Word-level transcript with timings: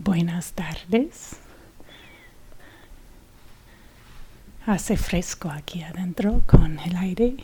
Buenas 0.00 0.52
tardes. 0.52 1.32
Hace 4.64 4.96
fresco 4.96 5.50
aquí 5.50 5.82
adentro 5.82 6.40
con 6.46 6.78
el 6.78 6.96
aire. 6.96 7.34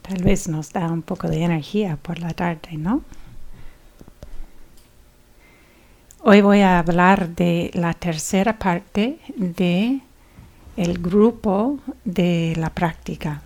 Tal 0.00 0.22
vez 0.22 0.48
nos 0.48 0.72
da 0.72 0.90
un 0.90 1.02
poco 1.02 1.28
de 1.28 1.44
energía 1.44 1.98
por 1.98 2.20
la 2.20 2.30
tarde, 2.30 2.78
¿no? 2.78 3.02
Hoy 6.20 6.40
voy 6.40 6.60
a 6.60 6.78
hablar 6.78 7.28
de 7.28 7.70
la 7.74 7.92
tercera 7.92 8.58
parte 8.58 9.18
de 9.36 10.00
el 10.78 10.98
grupo 11.02 11.80
de 12.06 12.54
la 12.56 12.70
práctica. 12.70 13.42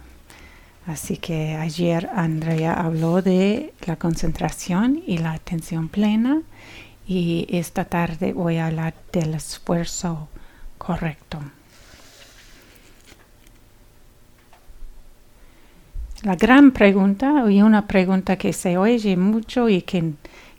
Así 0.87 1.17
que 1.17 1.55
ayer 1.55 2.11
Andrea 2.15 2.75
habló 2.75 3.23
de 3.23 3.73
la 3.87 3.97
concentración 3.97 5.03
y 5.07 5.19
la 5.19 5.33
atención 5.33 5.89
plena 5.89 6.43
y 7.07 7.47
esta 7.51 7.85
tarde 7.87 8.33
voy 8.33 8.59
a 8.59 8.67
hablar 8.67 8.95
del 9.13 9.35
esfuerzo 9.35 10.29
correcto. 10.77 11.41
La 16.23 16.37
gran 16.37 16.73
pregunta 16.73 17.45
y 17.51 17.63
una 17.63 17.87
pregunta 17.87 18.37
que 18.37 18.53
se 18.53 18.77
oye 18.79 19.17
mucho 19.17 19.69
y 19.69 19.83
que 19.83 20.13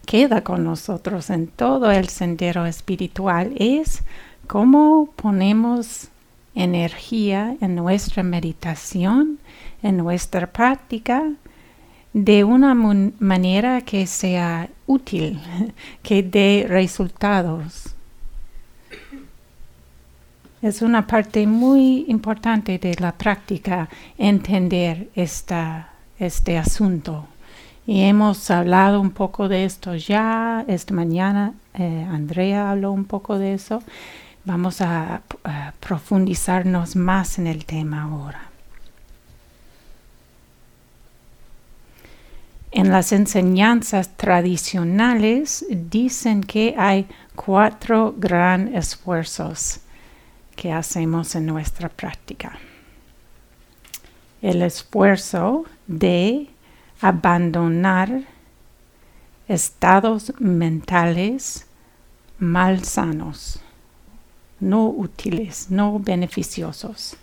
queda 0.06 0.44
con 0.44 0.64
nosotros 0.64 1.30
en 1.30 1.48
todo 1.48 1.92
el 1.92 2.10
sendero 2.10 2.66
espiritual 2.66 3.54
es 3.58 4.04
cómo 4.48 5.10
ponemos 5.16 6.10
energía 6.54 7.58
en 7.62 7.76
nuestra 7.76 8.22
meditación 8.22 9.40
en 9.86 9.98
nuestra 9.98 10.48
práctica 10.48 11.32
de 12.12 12.44
una 12.44 12.74
manera 12.74 13.82
que 13.82 14.08
sea 14.08 14.68
útil, 14.88 15.40
que 16.02 16.24
dé 16.24 16.66
resultados. 16.68 17.94
Es 20.64 20.82
una 20.82 21.06
parte 21.06 21.46
muy 21.46 22.06
importante 22.08 22.80
de 22.80 22.96
la 23.00 23.12
práctica 23.12 23.88
entender 24.18 25.10
este 25.14 26.58
asunto. 26.58 27.28
Y 27.86 28.02
hemos 28.02 28.50
hablado 28.50 29.00
un 29.00 29.12
poco 29.12 29.48
de 29.48 29.66
esto 29.66 29.94
ya. 29.94 30.66
Esta 30.68 30.96
mañana 30.96 31.54
eh, 31.76 32.08
Andrea 32.10 32.72
habló 32.72 32.92
un 32.92 33.06
poco 33.06 33.38
de 33.38 33.54
eso. 33.54 33.84
Vamos 34.46 34.82
a 34.82 35.22
profundizarnos 35.80 36.96
más 36.96 37.38
en 37.38 37.46
el 37.46 37.66
tema 37.66 38.02
ahora. 38.04 38.45
En 42.76 42.92
las 42.92 43.14
enseñanzas 43.14 44.18
tradicionales 44.18 45.66
dicen 45.70 46.44
que 46.44 46.76
hay 46.78 47.08
cuatro 47.34 48.14
gran 48.18 48.76
esfuerzos 48.76 49.80
que 50.58 50.74
hacemos 50.74 51.36
en 51.36 51.46
nuestra 51.46 51.88
práctica. 51.88 52.60
El 54.42 54.62
esfuerzo 54.62 55.64
de 55.88 56.50
abandonar 57.00 58.24
estados 59.48 60.34
mentales 60.40 61.68
malsanos, 62.40 63.62
no 64.60 64.90
útiles, 64.90 65.68
no 65.72 65.98
beneficiosos. 65.98 67.16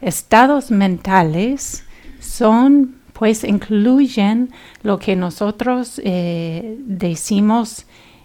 Estados 0.00 0.72
mentales 0.72 1.84
son 2.18 2.99
pues 3.20 3.44
incluyen 3.44 4.50
lo 4.82 4.98
que 4.98 5.14
nosotros 5.14 6.00
eh, 6.02 6.78
decimos 6.78 7.84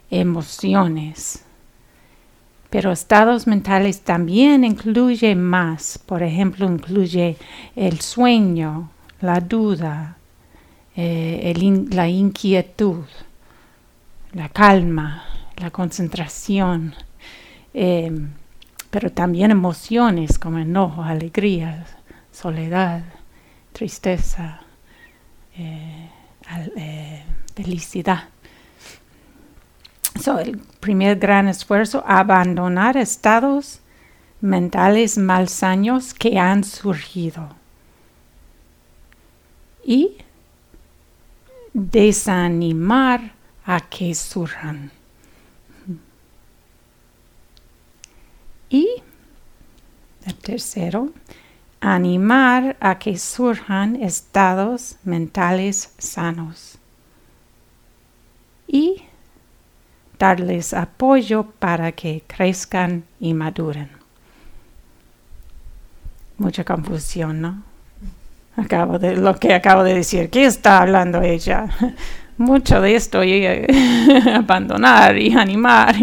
emociones. 0.09 1.43
Pero 2.69 2.93
estados 2.93 3.45
mentales 3.45 4.03
también 4.03 4.63
incluye 4.63 5.35
más. 5.35 5.97
Por 5.97 6.23
ejemplo, 6.23 6.66
incluye 6.66 7.35
el 7.75 8.00
sueño, 8.00 8.89
la 9.19 9.41
duda, 9.41 10.16
eh, 10.95 11.53
la 11.91 12.07
inquietud, 12.07 13.03
la 14.31 14.47
calma, 14.47 15.25
la 15.57 15.72
concentración. 15.72 16.95
Eh, 17.73 18.17
pero 18.89 19.12
también 19.12 19.51
emociones 19.51 20.39
como 20.39 20.59
enojo, 20.59 21.03
alegría, 21.03 21.85
soledad, 22.31 23.03
tristeza, 23.73 24.62
eh, 25.57 26.09
eh, 26.77 27.23
felicidad. 27.55 28.29
So, 30.21 30.39
el 30.39 30.57
primer 30.57 31.17
gran 31.17 31.47
esfuerzo, 31.47 32.03
abandonar 32.07 32.97
estados 32.97 33.79
mentales 34.41 35.17
malsaños 35.17 36.13
que 36.13 36.39
han 36.39 36.63
surgido 36.63 37.49
y 39.83 40.17
desanimar 41.73 43.33
a 43.65 43.81
que 43.81 44.15
surjan. 44.15 44.91
Y 48.69 48.88
el 50.25 50.35
tercero, 50.35 51.11
animar 51.81 52.78
a 52.80 52.97
que 53.00 53.18
surjan 53.18 53.96
estados 53.96 54.97
mentales 55.03 55.94
sanos 55.97 56.78
y 58.68 59.03
darles 60.18 60.74
apoyo 60.74 61.46
para 61.59 61.91
que 61.91 62.24
crezcan 62.28 63.03
y 63.19 63.34
maduren. 63.34 63.90
Mucha 66.38 66.63
confusión, 66.63 67.41
¿no? 67.41 67.63
Acabo 68.57 69.00
de 69.00 69.16
lo 69.18 69.36
que 69.36 69.53
acabo 69.53 69.84
de 69.84 69.96
decir. 69.96 70.30
¿Qué 70.30 70.46
está 70.46 70.81
hablando 70.81 71.22
ella? 71.22 71.68
Mucho 72.38 72.81
de 72.81 72.96
esto 72.96 73.24
y 73.24 73.46
abandonar 74.34 75.18
y 75.18 75.34
animar. 75.34 75.96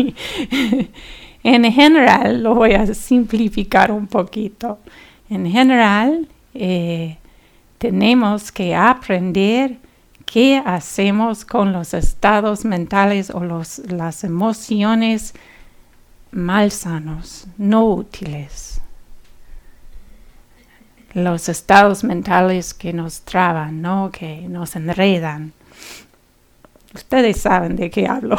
en 1.43 1.73
general, 1.73 2.43
lo 2.43 2.55
voy 2.55 2.73
a 2.73 2.87
simplificar 2.95 3.91
un 3.91 4.07
poquito. 4.07 4.79
En 5.33 5.51
general, 5.51 6.29
eh, 6.53 7.17
tenemos 7.79 8.53
que 8.53 8.75
aprender 8.75 9.79
qué 10.27 10.63
hacemos 10.63 11.47
con 11.47 11.73
los 11.73 11.95
estados 11.95 12.67
mentales 12.67 13.31
o 13.31 13.43
las 13.43 14.25
emociones 14.25 15.33
malsanos, 16.33 17.47
no 17.57 17.87
útiles. 17.87 18.83
Los 21.15 21.49
estados 21.49 22.05
mentales 22.05 22.75
que 22.75 22.93
nos 22.93 23.23
traban, 23.23 23.81
¿no? 23.81 24.11
que 24.13 24.47
nos 24.51 24.77
enredan. 24.77 25.55
Ustedes 26.95 27.41
saben 27.41 27.77
de 27.77 27.91
qué 27.91 28.07
hablo. 28.07 28.37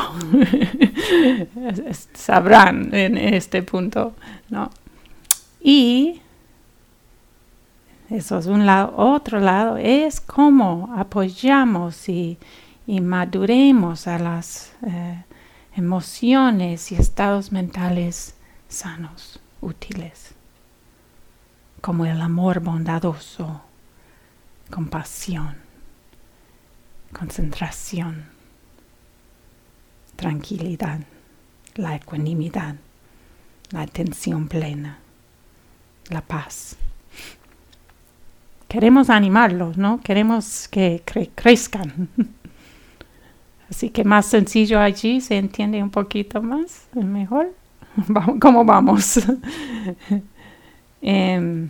Sabrán 2.13 2.93
en 2.93 3.17
este 3.17 3.63
punto, 3.63 4.13
¿no? 4.49 4.69
Y 5.59 6.21
eso 8.13 8.37
es 8.37 8.45
un 8.45 8.67
lado. 8.67 8.93
Otro 8.95 9.39
lado 9.39 9.77
es 9.77 10.21
cómo 10.21 10.93
apoyamos 10.95 12.07
y, 12.07 12.37
maduremos 12.85 14.07
a 14.07 14.19
las 14.19 14.75
eh, 14.85 15.23
emociones 15.75 16.91
y 16.91 16.95
estados 16.95 17.51
mentales 17.51 18.35
sanos, 18.67 19.39
útiles, 19.61 20.35
como 21.81 22.05
el 22.05 22.21
amor 22.21 22.59
bondadoso, 22.59 23.61
compasión, 24.69 25.55
concentración, 27.17 28.25
tranquilidad, 30.15 30.99
la 31.75 31.95
ecuanimidad, 31.95 32.75
la 33.71 33.81
atención 33.81 34.47
plena, 34.47 34.99
la 36.09 36.21
paz 36.21 36.77
queremos 38.73 39.11
animarlos, 39.11 39.77
¿no? 39.77 40.01
Queremos 40.01 40.67
que 40.67 41.03
crezcan. 41.35 42.09
Así 43.69 43.91
que 43.91 44.03
más 44.03 44.25
sencillo 44.25 44.79
allí, 44.79 45.21
se 45.21 45.37
entiende 45.37 45.83
un 45.83 45.91
poquito 45.91 46.41
más, 46.41 46.87
mejor. 46.95 47.53
¿Cómo 48.41 48.65
vamos? 48.65 49.19
Em, 51.05 51.69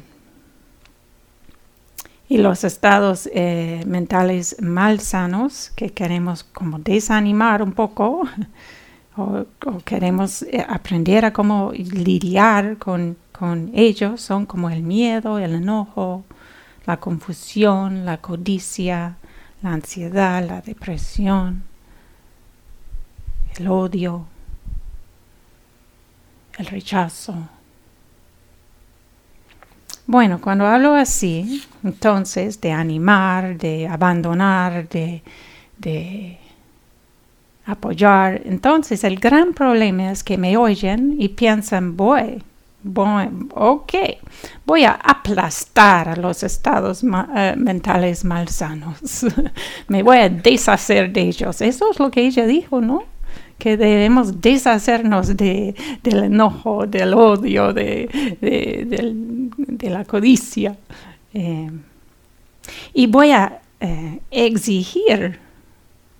y 2.29 2.38
los 2.38 2.63
estados 2.63 3.27
eh, 3.33 3.83
mentales 3.88 4.56
mal 4.61 4.99
sanos 4.99 5.71
que 5.75 5.89
queremos 5.89 6.44
como 6.44 6.77
desanimar 6.77 7.63
un 7.63 7.71
poco 7.71 8.29
o, 9.17 9.45
queremos 9.85 10.44
eh, 10.44 10.63
aprender 10.69 11.25
a 11.25 11.33
cómo 11.33 11.71
lidiar 11.73 12.77
con, 12.77 13.17
con 13.31 13.71
ellos 13.73 14.21
son 14.21 14.45
como 14.45 14.69
el 14.69 14.83
miedo, 14.83 15.39
el 15.39 15.56
enojo, 15.56 16.23
la 16.85 16.97
confusión, 16.97 18.06
la 18.06 18.18
codicia, 18.18 19.18
la 19.62 19.74
ansiedad, 19.74 20.45
la 20.45 20.62
depresión. 20.62 21.63
el 23.57 23.68
odio, 23.68 24.25
el 26.57 26.65
rechazo. 26.65 27.35
Bueno, 30.07 30.41
cuando 30.41 30.65
hablo 30.65 30.95
así, 30.95 31.63
entonces 31.83 32.59
de 32.59 32.71
animar, 32.71 33.57
de 33.57 33.88
abandonar, 33.88 34.89
de, 34.89 35.21
de 35.77 36.39
apoyar, 37.65 38.41
entonces 38.45 39.03
el 39.03 39.19
gran 39.19 39.53
problema 39.53 40.12
es 40.12 40.24
que 40.24 40.38
me 40.38 40.57
oyen 40.57 41.15
y 41.19 41.30
piensan, 41.30 41.95
voy, 41.95 42.44
voy, 42.83 43.30
ok, 43.56 43.94
voy 44.65 44.83
a 44.83 44.91
aplastar 44.91 46.09
a 46.09 46.15
los 46.15 46.44
estados 46.44 47.03
eh, 47.03 47.56
mentales 47.57 48.25
malsanos, 48.25 49.25
me 49.88 50.03
voy 50.03 50.18
a 50.18 50.30
deshacer 50.30 51.12
de 51.12 51.21
ellos. 51.21 51.62
Eso 51.62 51.91
es 51.91 52.00
lo 52.00 52.12
que 52.12 52.25
ella 52.25 52.45
dijo, 52.45 52.81
¿no? 52.81 53.03
Que 53.57 53.77
debemos 53.77 54.41
deshacernos 54.41 55.35
de, 55.38 55.74
del 56.03 56.25
enojo, 56.25 56.85
del 56.85 57.13
odio, 57.13 57.74
de, 57.74 58.09
la 59.81 60.03
codicia. 60.06 60.75
Eh, 61.33 61.71
y 62.94 63.07
voy 63.07 63.31
a 63.31 63.62
eh, 63.80 64.19
exigir 64.31 65.39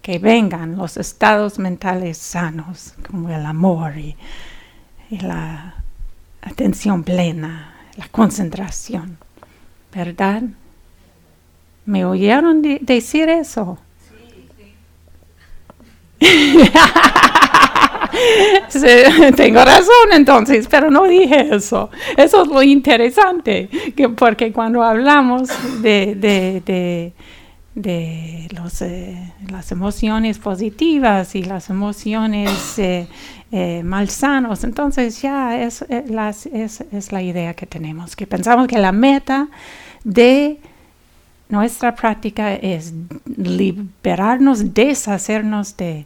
que 0.02 0.20
vengan 0.20 0.78
los 0.78 0.98
estados 0.98 1.60
mentales 1.60 2.18
sanos, 2.18 2.94
como 3.10 3.30
el 3.30 3.46
amor 3.46 3.98
y 3.98 4.16
la 5.10 5.83
atención 6.44 7.04
plena, 7.04 7.76
la 7.98 8.08
concentración, 8.10 9.18
¿verdad? 9.94 10.44
¿Me 11.86 12.06
oyeron 12.06 12.62
decir 12.62 13.30
eso? 13.30 13.78
Sí, 18.68 18.88
tengo 19.36 19.64
razón 19.64 20.12
entonces, 20.12 20.68
pero 20.70 20.90
no 20.92 21.06
dije 21.06 21.56
eso. 21.56 21.90
Eso 22.16 22.44
es 22.44 22.48
lo 22.48 22.62
interesante, 22.62 23.70
que 23.96 24.10
porque 24.10 24.52
cuando 24.52 24.84
hablamos 24.84 25.50
de, 25.82 26.16
de, 26.16 26.62
de, 26.66 27.14
los, 27.76 28.82
eh, 28.82 29.34
las 29.50 29.72
emociones 29.72 30.38
positivas 30.38 31.36
y 31.36 31.44
las 31.44 31.70
emociones 31.70 32.78
eh, 32.78 33.08
eh, 33.52 33.82
malsanos. 33.84 34.64
Entonces 34.64 35.22
ya 35.22 35.60
es, 35.60 35.82
es, 35.82 37.12
la 37.12 37.22
idea 37.22 37.54
que 37.54 37.66
tenemos, 37.66 38.16
que 38.16 38.28
pensamos 38.28 38.68
que 38.68 38.78
la 38.78 38.92
meta 38.92 39.48
de 40.04 40.60
nuestra 41.50 41.96
práctica 41.96 42.54
es 42.54 42.94
liberarnos, 43.26 44.74
deshacernos 44.74 45.76
de 45.78 46.06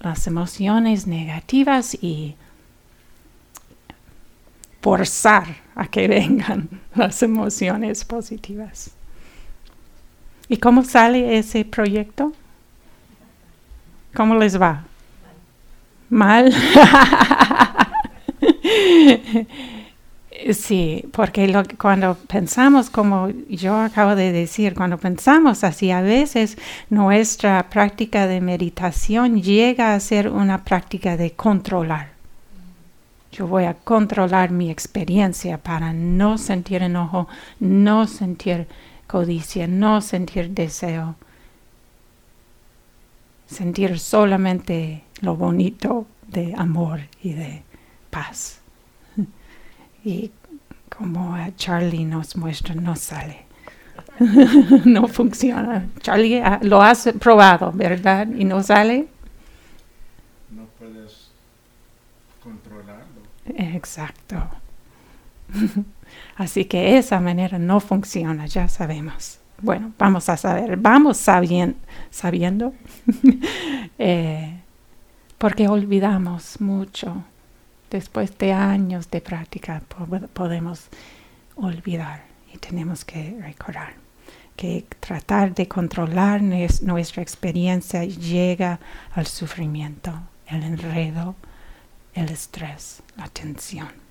las 0.00 0.26
emociones 0.26 1.06
negativas 1.06 1.94
y 2.00 2.34
forzar 4.80 5.56
a 5.74 5.86
que 5.86 6.08
vengan 6.08 6.68
las 6.94 7.22
emociones 7.22 8.04
positivas. 8.04 8.92
¿Y 10.52 10.58
cómo 10.58 10.84
sale 10.84 11.38
ese 11.38 11.64
proyecto? 11.64 12.32
¿Cómo 14.14 14.36
les 14.36 14.60
va? 14.60 14.84
mal. 16.12 16.52
sí, 20.52 21.04
porque 21.10 21.64
cuando 21.78 22.14
pensamos, 22.14 22.90
como 22.90 23.30
yo 23.48 23.80
acabo 23.80 24.14
de 24.14 24.30
decir, 24.30 24.74
cuando 24.74 24.98
pensamos 24.98 25.64
así, 25.64 25.90
a 25.90 26.02
veces 26.02 26.58
nuestra 26.90 27.68
práctica 27.70 28.26
de 28.26 28.40
meditación 28.40 29.42
llega 29.42 29.94
a 29.94 30.00
ser 30.00 30.28
una 30.28 30.62
práctica 30.62 31.16
de 31.16 31.32
controlar. 31.32 32.12
Yo 33.32 33.46
voy 33.46 33.64
a 33.64 33.72
controlar 33.72 34.50
mi 34.50 34.70
experiencia 34.70 35.56
para 35.56 35.94
no 35.94 36.36
sentir 36.36 36.82
enojo, 36.82 37.26
no 37.58 38.06
sentir 38.06 38.66
codicia, 39.12 39.66
no 39.66 40.00
sentir 40.00 40.48
deseo, 40.52 41.16
sentir 43.46 43.98
solamente 43.98 45.04
lo 45.20 45.36
bonito 45.36 46.06
de 46.28 46.54
amor 46.56 47.00
y 47.22 47.34
de 47.34 47.62
paz. 48.10 48.60
Y 50.04 50.32
como 50.88 51.36
Charlie 51.56 52.04
nos 52.06 52.36
muestra, 52.36 52.74
no 52.74 52.96
sale. 52.96 53.44
no 54.86 55.06
funciona. 55.06 55.86
Charlie, 56.00 56.40
ah, 56.40 56.58
lo 56.62 56.82
has 56.82 57.08
probado, 57.20 57.70
¿verdad? 57.70 58.26
¿Y 58.26 58.44
no 58.44 58.62
sale? 58.62 59.06
No 60.50 60.64
puedes 60.78 61.30
controlarlo. 62.42 63.20
Exacto. 63.46 64.38
Así 66.36 66.64
que 66.64 66.96
esa 66.98 67.20
manera 67.20 67.58
no 67.58 67.80
funciona, 67.80 68.46
ya 68.46 68.68
sabemos. 68.68 69.38
Bueno, 69.60 69.92
vamos 69.98 70.28
a 70.28 70.36
saber, 70.36 70.76
vamos 70.76 71.18
sabiendo, 71.18 72.74
eh, 73.98 74.60
porque 75.38 75.68
olvidamos 75.68 76.60
mucho. 76.60 77.24
Después 77.90 78.36
de 78.38 78.52
años 78.52 79.10
de 79.10 79.20
práctica 79.20 79.82
podemos 80.32 80.88
olvidar 81.56 82.22
y 82.52 82.56
tenemos 82.56 83.04
que 83.04 83.36
recordar 83.40 84.02
que 84.56 84.84
tratar 85.00 85.54
de 85.54 85.66
controlar 85.66 86.42
nuestra 86.42 87.22
experiencia 87.22 88.04
llega 88.04 88.78
al 89.12 89.26
sufrimiento, 89.26 90.12
el 90.46 90.62
enredo, 90.62 91.34
el 92.14 92.28
estrés, 92.28 93.02
la 93.16 93.28
tensión. 93.28 94.01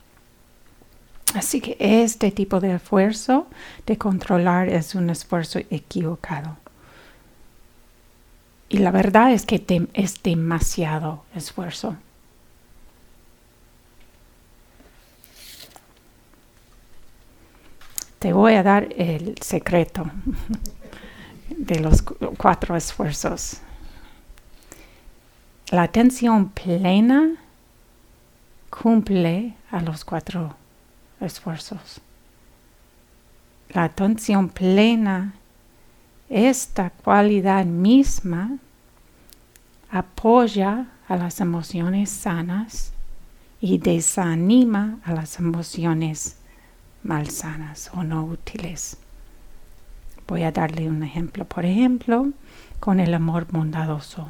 Así 1.33 1.61
que 1.61 1.77
este 1.79 2.31
tipo 2.31 2.59
de 2.59 2.75
esfuerzo 2.75 3.47
de 3.85 3.97
controlar 3.97 4.67
es 4.67 4.95
un 4.95 5.09
esfuerzo 5.09 5.59
equivocado. 5.69 6.57
Y 8.67 8.77
la 8.79 8.91
verdad 8.91 9.31
es 9.31 9.45
que 9.45 9.63
es 9.93 10.23
demasiado 10.23 11.23
esfuerzo. 11.35 11.95
Te 18.19 18.33
voy 18.33 18.53
a 18.53 18.63
dar 18.63 18.89
el 18.97 19.35
secreto 19.41 20.05
de 21.49 21.79
los 21.79 22.03
cuatro 22.37 22.75
esfuerzos. 22.75 23.61
La 25.69 25.83
atención 25.83 26.49
plena 26.49 27.35
cumple 28.69 29.55
a 29.71 29.81
los 29.81 30.05
cuatro 30.05 30.60
esfuerzos. 31.21 32.01
La 33.69 33.85
atención 33.85 34.49
plena 34.49 35.33
esta 36.29 36.89
cualidad 36.89 37.65
misma 37.65 38.57
apoya 39.89 40.87
a 41.07 41.15
las 41.17 41.41
emociones 41.41 42.09
sanas 42.09 42.93
y 43.59 43.77
desanima 43.77 44.97
a 45.03 45.13
las 45.13 45.39
emociones 45.39 46.37
malsanas 47.03 47.91
o 47.93 48.03
no 48.03 48.23
útiles. 48.23 48.97
Voy 50.27 50.43
a 50.43 50.51
darle 50.51 50.87
un 50.89 51.03
ejemplo. 51.03 51.45
Por 51.45 51.65
ejemplo, 51.65 52.29
con 52.79 52.99
el 52.99 53.13
amor 53.13 53.47
bondadoso. 53.49 54.29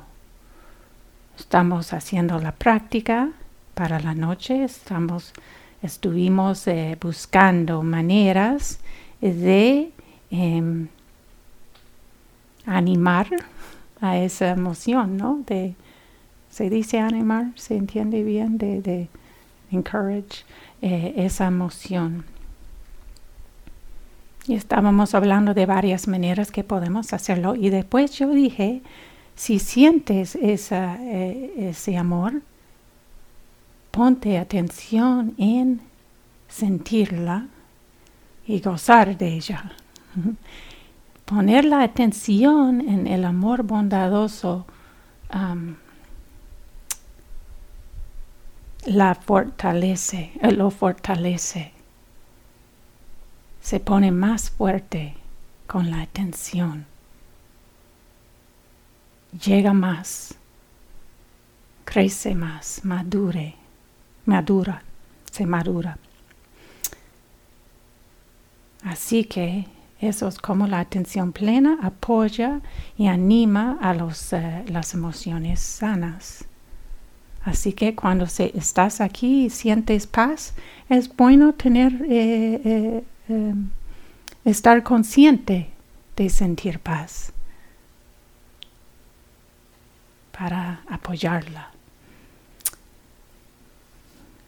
Estamos 1.38 1.94
haciendo 1.94 2.40
la 2.40 2.52
práctica 2.54 3.30
para 3.76 4.00
la 4.00 4.16
noche. 4.16 4.64
Estamos, 4.64 5.34
estuvimos 5.82 6.68
eh, 6.68 6.98
buscando 7.00 7.84
maneras 7.84 8.80
de 9.22 9.92
em, 10.30 10.88
animar 12.66 13.28
a 14.00 14.18
esa 14.18 14.50
emoción, 14.50 15.18
¿no? 15.18 15.44
De, 15.46 15.76
se 16.50 16.70
dice 16.70 17.00
animar, 17.00 17.52
se 17.56 17.76
entiende 17.76 18.24
bien, 18.24 18.58
de, 18.58 18.82
de 18.82 19.08
encourage 19.72 20.44
eh, 20.82 21.14
esa 21.18 21.48
emoción. 21.48 22.26
Y 24.48 24.56
estábamos 24.56 25.14
hablando 25.14 25.54
de 25.54 25.66
varias 25.66 26.08
maneras 26.08 26.52
que 26.52 26.64
podemos 26.64 27.14
hacerlo. 27.14 27.56
Y 27.56 27.70
después 27.70 28.12
yo 28.18 28.30
dije, 28.32 28.82
si 29.36 29.60
sientes 29.60 30.36
esa, 30.36 30.98
eh, 31.00 31.54
ese 31.58 31.98
amor, 31.98 32.42
ponte 33.92 34.38
atención 34.38 35.34
en 35.38 35.82
sentirla 36.48 37.48
y 38.48 38.60
gozar 38.60 39.18
de 39.18 39.28
ella. 39.36 39.72
poner 41.26 41.64
la 41.66 41.84
atención 41.84 42.82
en 42.82 43.08
el 43.08 43.24
amor 43.24 43.64
bondadoso 43.64 44.66
la 48.86 49.16
fortalece, 49.16 50.32
eh, 50.42 50.52
lo 50.52 50.72
fortalece. 50.72 51.72
Se 53.62 53.80
pone 53.80 54.12
más 54.12 54.50
fuerte 54.50 55.16
con 55.68 55.90
la 55.92 56.02
atención. 56.02 56.86
Llega 59.46 59.74
más. 59.74 60.36
crece 61.86 62.36
más, 62.36 62.86
madure, 62.86 63.56
madura, 64.32 64.82
se 65.30 65.46
madura. 65.46 65.98
Así 68.84 69.26
que 69.26 69.68
eso 70.00 70.28
es 70.30 70.40
como 70.40 70.68
la 70.68 70.80
atención 70.80 71.34
plena 71.34 71.78
apoya 71.84 72.62
y 72.98 73.08
anima 73.08 73.78
a 73.82 73.94
los, 73.94 74.32
eh, 74.34 74.64
las 74.68 74.94
emociones 74.94 75.60
sanas. 75.60 76.46
Así 77.44 77.74
que 77.74 77.94
cuando 77.94 78.26
se, 78.28 78.58
estás 78.58 79.02
aquí 79.02 79.46
y 79.46 79.50
sientes 79.50 80.08
paz, 80.08 80.54
es 80.88 81.14
bueno 81.14 81.54
tener, 81.54 81.92
eh, 82.08 82.62
eh, 82.64 83.04
em, 83.28 83.70
estar 84.46 84.82
consciente 84.84 85.70
de 86.16 86.30
sentir 86.30 86.80
paz 86.80 87.34
para 90.32 90.82
apoyarla. 90.88 91.71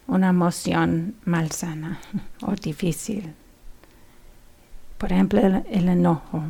Una 0.06 0.28
emoción 0.28 1.14
malsana 1.24 1.98
o 2.42 2.52
difícil. 2.52 3.32
Por 4.98 5.12
ejemplo, 5.12 5.40
el 5.40 5.88
enojo. 5.88 6.44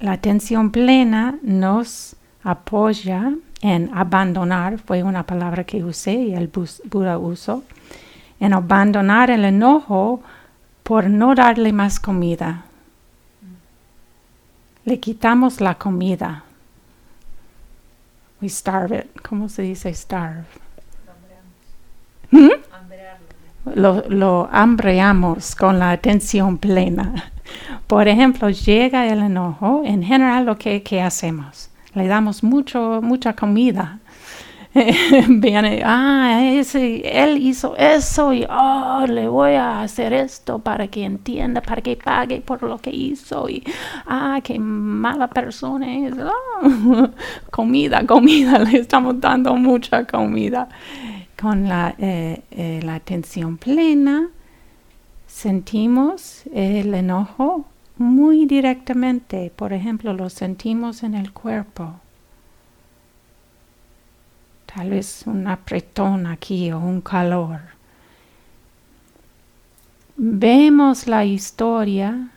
La 0.00 0.12
atención 0.12 0.70
plena 0.70 1.38
nos 1.42 2.16
apoya 2.42 3.34
en 3.60 3.90
abandonar, 3.94 4.78
fue 4.78 5.02
una 5.02 5.24
palabra 5.24 5.64
que 5.64 5.84
usé 5.84 6.14
y 6.14 6.34
el 6.34 6.50
Buda 6.84 7.18
usó, 7.18 7.62
en 8.40 8.54
abandonar 8.54 9.30
el 9.30 9.44
enojo 9.44 10.22
por 10.82 11.10
no 11.10 11.34
darle 11.34 11.72
más 11.72 12.00
comida. 12.00 12.64
Le 14.84 14.98
quitamos 14.98 15.60
la 15.60 15.74
comida. 15.74 16.44
We 18.40 18.48
starve 18.48 18.98
it. 18.98 19.20
¿Cómo 19.20 19.50
se 19.50 19.62
dice 19.62 19.92
starve? 19.92 20.44
Lo, 23.74 24.02
lo 24.08 24.48
hambreamos 24.50 25.54
con 25.54 25.78
la 25.78 25.90
atención 25.90 26.58
plena. 26.58 27.32
Por 27.86 28.08
ejemplo, 28.08 28.48
llega 28.50 29.06
el 29.06 29.20
enojo, 29.20 29.82
en 29.84 30.02
general 30.02 30.46
lo 30.46 30.56
que, 30.56 30.82
que 30.82 31.02
hacemos 31.02 31.70
le 31.94 32.06
damos 32.06 32.42
mucho, 32.42 33.00
mucha 33.02 33.34
comida. 33.34 33.98
Viene, 35.28 35.82
ah, 35.84 36.40
ese, 36.44 37.02
él 37.04 37.38
hizo 37.38 37.76
eso 37.76 38.32
y 38.32 38.46
oh, 38.48 39.04
le 39.08 39.26
voy 39.26 39.54
a 39.54 39.82
hacer 39.82 40.12
esto 40.12 40.60
para 40.60 40.86
que 40.86 41.04
entienda, 41.04 41.60
para 41.60 41.82
que 41.82 41.96
pague 41.96 42.40
por 42.40 42.62
lo 42.62 42.78
que 42.78 42.90
hizo 42.90 43.48
y 43.48 43.64
ah, 44.06 44.40
qué 44.44 44.60
mala 44.60 45.26
persona 45.28 46.06
es. 46.06 46.14
Oh, 46.14 47.08
comida, 47.50 48.06
comida, 48.06 48.58
le 48.64 48.78
estamos 48.78 49.20
dando 49.20 49.56
mucha 49.56 50.04
comida. 50.04 50.68
Con 51.40 51.68
la, 51.68 51.94
eh, 51.98 52.42
eh, 52.50 52.80
la 52.82 52.96
atención 52.96 53.56
plena 53.56 54.28
sentimos 55.26 56.42
el 56.52 56.92
enojo 56.92 57.64
muy 57.96 58.44
directamente. 58.44 59.50
Por 59.54 59.72
ejemplo, 59.72 60.12
lo 60.12 60.28
sentimos 60.28 61.02
en 61.02 61.14
el 61.14 61.32
cuerpo. 61.32 61.94
Tal 64.66 64.90
vez 64.90 65.22
un 65.26 65.46
apretón 65.46 66.26
aquí 66.26 66.72
o 66.72 66.78
un 66.78 67.00
calor. 67.00 67.60
Vemos 70.16 71.06
la 71.06 71.24
historia 71.24 72.28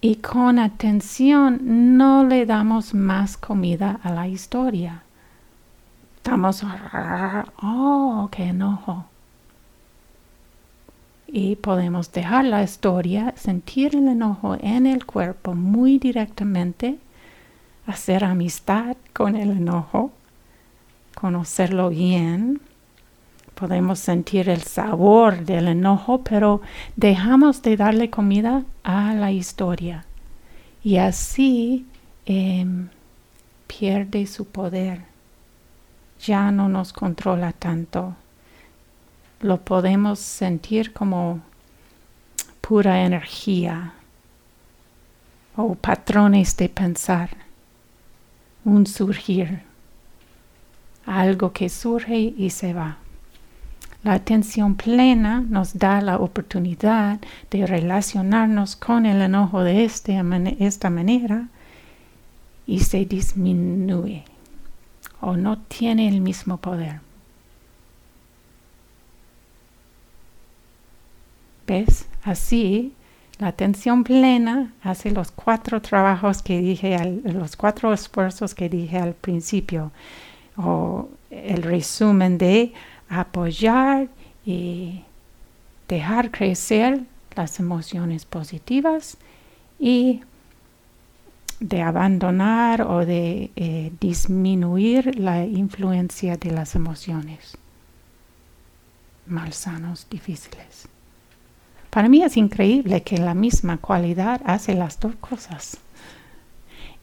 y 0.00 0.16
con 0.16 0.60
atención 0.60 1.96
no 1.98 2.24
le 2.24 2.46
damos 2.46 2.94
más 2.94 3.36
comida 3.36 3.98
a 4.02 4.12
la 4.12 4.28
historia. 4.28 5.02
Estamos, 6.22 6.62
oh, 7.62 8.28
qué 8.30 8.44
enojo 8.44 9.06
y 11.32 11.56
podemos 11.56 12.10
dejar 12.12 12.44
la 12.44 12.62
historia, 12.62 13.32
sentir 13.36 13.94
el 13.94 14.08
enojo 14.08 14.56
en 14.60 14.86
el 14.86 15.06
cuerpo 15.06 15.54
muy 15.54 15.98
directamente, 15.98 16.98
hacer 17.86 18.24
amistad 18.24 18.96
con 19.12 19.36
el 19.36 19.50
enojo, 19.50 20.10
conocerlo 21.14 21.90
bien. 21.90 22.60
Podemos 23.54 23.98
sentir 23.98 24.48
el 24.48 24.62
sabor 24.62 25.44
del 25.44 25.68
enojo, 25.68 26.22
pero 26.22 26.62
dejamos 26.96 27.62
de 27.62 27.76
darle 27.76 28.10
comida 28.10 28.64
a 28.82 29.14
la 29.14 29.30
historia. 29.30 30.06
Y 30.82 30.96
así 30.96 31.86
em, 32.24 32.88
pierde 33.66 34.26
su 34.26 34.46
poder. 34.46 35.09
Ya 36.22 36.50
no 36.50 36.68
nos 36.68 36.92
controla 36.92 37.52
tanto 37.52 38.14
lo 39.40 39.58
podemos 39.58 40.18
sentir 40.18 40.92
como 40.92 41.40
pura 42.60 43.04
energía 43.04 43.94
o 45.56 45.74
patrones 45.74 46.56
de 46.56 46.68
pensar, 46.68 47.30
un 48.64 48.86
surgir, 48.86 49.62
algo 51.06 51.52
que 51.52 51.68
surge 51.68 52.18
y 52.36 52.50
se 52.50 52.74
va. 52.74 52.98
La 54.02 54.14
atención 54.14 54.76
plena 54.76 55.40
nos 55.40 55.78
da 55.78 56.00
la 56.00 56.18
oportunidad 56.18 57.18
de 57.50 57.66
relacionarnos 57.66 58.76
con 58.76 59.04
el 59.04 59.20
enojo 59.20 59.62
de 59.62 59.84
este, 59.84 60.22
esta 60.58 60.88
manera 60.88 61.48
y 62.66 62.80
se 62.80 63.04
disminuye 63.04 64.24
o 65.20 65.36
no 65.36 65.58
tiene 65.58 66.08
el 66.08 66.20
mismo 66.20 66.56
poder. 66.56 67.00
Así, 72.24 72.92
la 73.38 73.48
atención 73.48 74.02
plena 74.02 74.72
hace 74.82 75.12
los 75.12 75.30
cuatro 75.30 75.80
trabajos 75.80 76.42
que 76.42 76.60
dije, 76.60 76.98
los 77.24 77.56
cuatro 77.56 77.92
esfuerzos 77.92 78.54
que 78.54 78.68
dije 78.68 78.98
al 78.98 79.14
principio, 79.14 79.92
o 80.56 81.08
el 81.30 81.62
resumen 81.62 82.38
de 82.38 82.72
apoyar 83.08 84.08
y 84.44 85.02
dejar 85.88 86.30
crecer 86.30 87.02
las 87.36 87.60
emociones 87.60 88.24
positivas 88.24 89.16
y 89.78 90.22
de 91.60 91.82
abandonar 91.82 92.82
o 92.82 93.04
de 93.06 93.50
eh, 93.54 93.92
disminuir 94.00 95.18
la 95.18 95.44
influencia 95.44 96.36
de 96.36 96.50
las 96.50 96.74
emociones 96.74 97.56
malsanos, 99.30 100.06
difíciles. 100.10 100.88
Para 101.88 102.08
mí 102.08 102.22
es 102.22 102.36
increíble 102.36 103.02
que 103.02 103.16
la 103.18 103.34
misma 103.34 103.78
cualidad 103.78 104.40
hace 104.44 104.74
las 104.74 105.00
dos 105.00 105.14
cosas. 105.16 105.78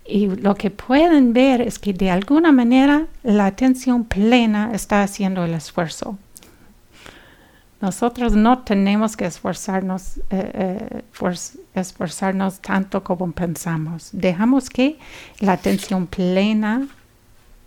Y 0.06 0.28
lo 0.28 0.56
que 0.56 0.72
pueden 0.72 1.34
ver 1.34 1.62
es 1.62 1.80
que 1.80 1.92
de 1.94 2.10
alguna 2.10 2.52
manera 2.52 3.08
la 3.24 3.48
atención 3.48 4.06
plena 4.06 4.72
está 4.74 5.04
haciendo 5.04 5.44
el 5.44 5.54
esfuerzo. 5.54 6.18
Nosotros 7.80 8.34
no 8.34 8.60
tenemos 8.60 9.16
que 9.16 9.26
esforzarnos, 9.26 10.18
eh, 10.32 11.04
eh, 11.22 11.34
esforzarnos 11.76 12.60
tanto 12.60 13.04
como 13.04 13.32
pensamos. 13.32 14.10
Dejamos 14.12 14.70
que 14.70 14.98
la 15.40 15.54
atención 15.54 16.08
plena 16.08 16.88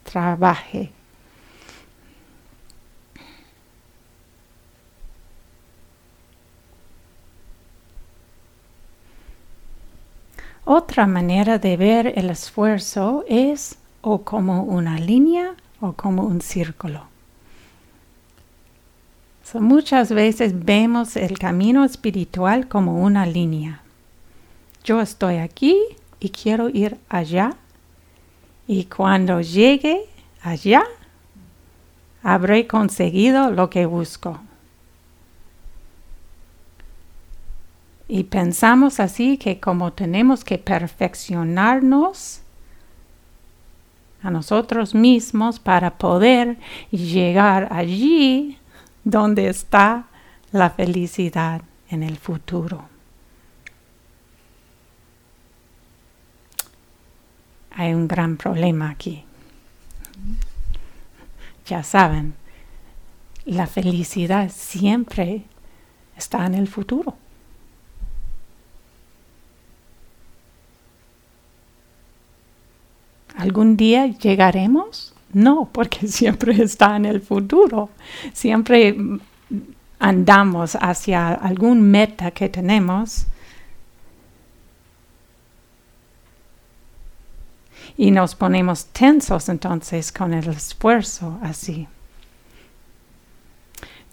trabaje 0.02 0.92
Otra 10.72 11.08
manera 11.08 11.58
de 11.58 11.76
ver 11.76 12.12
el 12.16 12.30
esfuerzo 12.30 13.24
es 13.28 13.76
o 14.02 14.22
como 14.22 14.62
una 14.62 15.00
línea 15.00 15.56
o 15.80 15.94
como 15.94 16.22
un 16.22 16.40
círculo. 16.40 17.09
Muchas 19.54 20.12
veces 20.12 20.64
vemos 20.64 21.16
el 21.16 21.38
camino 21.38 21.84
espiritual 21.84 22.68
como 22.68 23.02
una 23.02 23.26
línea. 23.26 23.82
Yo 24.84 25.00
estoy 25.00 25.36
aquí 25.36 25.76
y 26.20 26.30
quiero 26.30 26.68
ir 26.68 26.98
allá. 27.08 27.56
Y 28.66 28.84
cuando 28.84 29.40
llegue 29.40 30.02
allá, 30.42 30.84
habré 32.22 32.66
conseguido 32.66 33.50
lo 33.50 33.70
que 33.70 33.86
busco. 33.86 34.40
Y 38.06 38.24
pensamos 38.24 39.00
así 39.00 39.38
que 39.38 39.60
como 39.60 39.92
tenemos 39.92 40.44
que 40.44 40.58
perfeccionarnos 40.58 42.42
a 44.22 44.30
nosotros 44.30 44.94
mismos 44.94 45.58
para 45.58 45.96
poder 45.96 46.58
llegar 46.90 47.68
allí 47.70 48.59
donde 49.04 49.48
está 49.48 50.06
la 50.52 50.70
felicidad 50.70 51.62
en 51.88 52.02
el 52.02 52.16
futuro. 52.16 52.90
hay 57.80 57.94
un 57.94 58.06
gran 58.08 58.36
problema 58.36 58.90
aquí. 58.90 59.24
Ya 61.66 61.82
saben, 61.82 62.34
la 63.46 63.66
felicidad 63.66 64.50
siempre 64.54 65.44
está 66.14 66.44
en 66.44 66.54
el 66.56 66.68
futuro. 66.68 67.16
¿Algún 73.36 73.78
día 73.78 74.08
llegaremos? 74.08 75.14
No, 75.32 75.68
porque 75.72 76.06
siempre 76.08 76.62
está 76.62 76.96
en 76.96 77.06
el 77.06 77.20
futuro. 77.20 77.90
Siempre 78.32 78.96
andamos 79.98 80.76
hacia 80.80 81.28
algún 81.28 81.82
meta 81.82 82.30
que 82.30 82.48
tenemos 82.48 83.26
y 87.96 88.10
nos 88.10 88.34
ponemos 88.34 88.86
tensos 88.86 89.50
entonces 89.50 90.10
con 90.10 90.32
el 90.32 90.48
esfuerzo 90.48 91.38
así. 91.42 91.86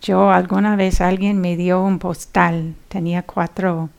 Yo 0.01 0.29
alguna 0.29 0.75
vez 0.75 1.00
alguien 1.00 1.39
me 1.39 1.55
dio 1.55 1.81
un 1.81 1.97
postal, 1.97 2.75
tenía 2.89 3.24
cuatro, 3.24 3.89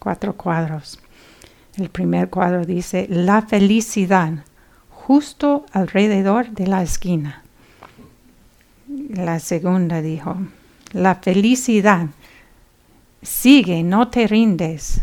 cuatro 0.00 0.36
cuadros. 0.36 0.98
El 1.76 1.88
primer 1.88 2.28
cuadro 2.28 2.64
dice, 2.64 3.06
la 3.08 3.42
felicidad, 3.42 4.44
justo 5.10 5.66
alrededor 5.72 6.50
de 6.50 6.68
la 6.68 6.84
esquina. 6.84 7.42
La 9.08 9.40
segunda 9.40 10.00
dijo, 10.02 10.36
la 10.92 11.16
felicidad, 11.16 12.06
sigue, 13.20 13.82
no 13.82 14.06
te 14.06 14.28
rindes, 14.28 15.02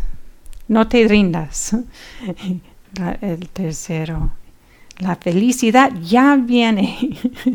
no 0.66 0.88
te 0.88 1.06
rindas. 1.06 1.76
el 3.20 3.48
tercero, 3.50 4.30
la 4.96 5.16
felicidad 5.16 5.92
ya 6.00 6.36
viene. 6.36 7.10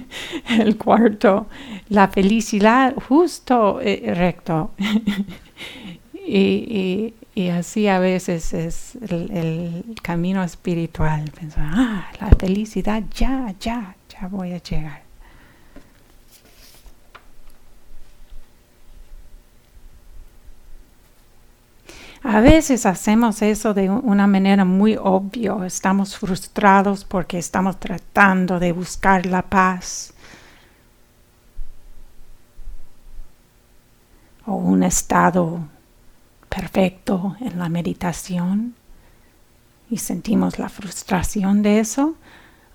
el 0.49 0.77
cuarto, 0.77 1.47
la 1.89 2.07
felicidad 2.09 2.93
justo 2.93 3.81
eh, 3.81 4.13
recto. 4.13 4.73
y, 6.13 7.15
así 7.49 7.87
a 7.87 7.97
veces 7.97 8.53
es 8.53 8.95
el, 9.09 9.95
camino 10.03 10.43
espiritual. 10.43 11.31
Pensar, 11.31 11.67
ah, 11.73 12.07
la 12.19 12.29
felicidad 12.29 13.03
ya, 13.15 13.53
ya, 13.59 13.95
ya 14.09 14.27
voy 14.27 14.53
a 14.53 14.57
llegar. 14.59 15.01
A 22.25 22.39
veces 22.39 22.85
hacemos 22.85 23.41
eso 23.41 23.73
de 23.73 23.89
una 23.89 24.27
manera 24.27 24.63
muy 24.63 24.95
obvia. 24.95 25.57
Estamos 25.65 26.17
frustrados 26.17 27.03
porque 27.03 27.37
estamos 27.37 27.79
tratando 27.79 28.59
de 28.59 28.71
buscar 28.71 29.25
la 29.25 29.41
paz. 29.41 30.13
O 34.45 34.55
un 34.55 34.83
estado 34.83 35.67
perfecto 36.53 37.35
en 37.39 37.57
la 37.57 37.67
meditación 37.67 38.75
y 39.89 39.97
sentimos 39.97 40.59
la 40.59 40.69
frustración 40.69 41.63
de 41.63 41.79
eso. 41.79 42.15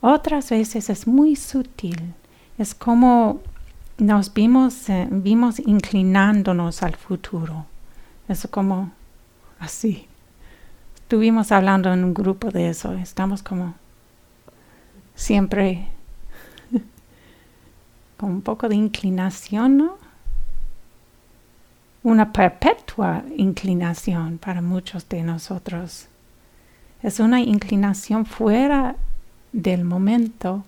Otras 0.01 0.51
veces 0.51 0.91
es 0.91 1.07
muy 1.07 1.37
sutil. 1.37 2.15
Es 2.59 2.75
como 2.75 3.41
nos 3.99 4.33
vimos, 4.35 4.89
eh, 4.89 5.07
vimos 5.11 5.61
inclinándonos 5.61 6.83
al 6.83 6.97
futuro. 6.97 7.67
Es 8.29 8.49
como 8.51 8.91
así. 9.61 10.07
Estuvimos 10.97 11.53
hablando 11.53 11.93
en 11.93 12.05
un 12.05 12.15
grupo 12.15 12.51
de 12.51 12.71
eso. 12.71 12.93
Estamos 12.95 13.43
como 13.43 13.75
siempre 15.15 15.89
con 18.17 18.31
un 18.31 18.43
poco 18.43 18.69
de 18.69 18.75
inclinación, 18.75 19.77
¿no? 19.77 20.08
Una 22.03 22.33
perpetua 22.33 23.25
inclinación 23.37 24.39
para 24.39 24.63
muchos 24.63 25.09
de 25.09 25.23
nosotros. 25.23 26.09
Es 27.03 27.21
una 27.21 27.41
inclinación 27.41 28.25
fuera 28.25 28.97
del 29.53 29.85
momento 29.85 30.65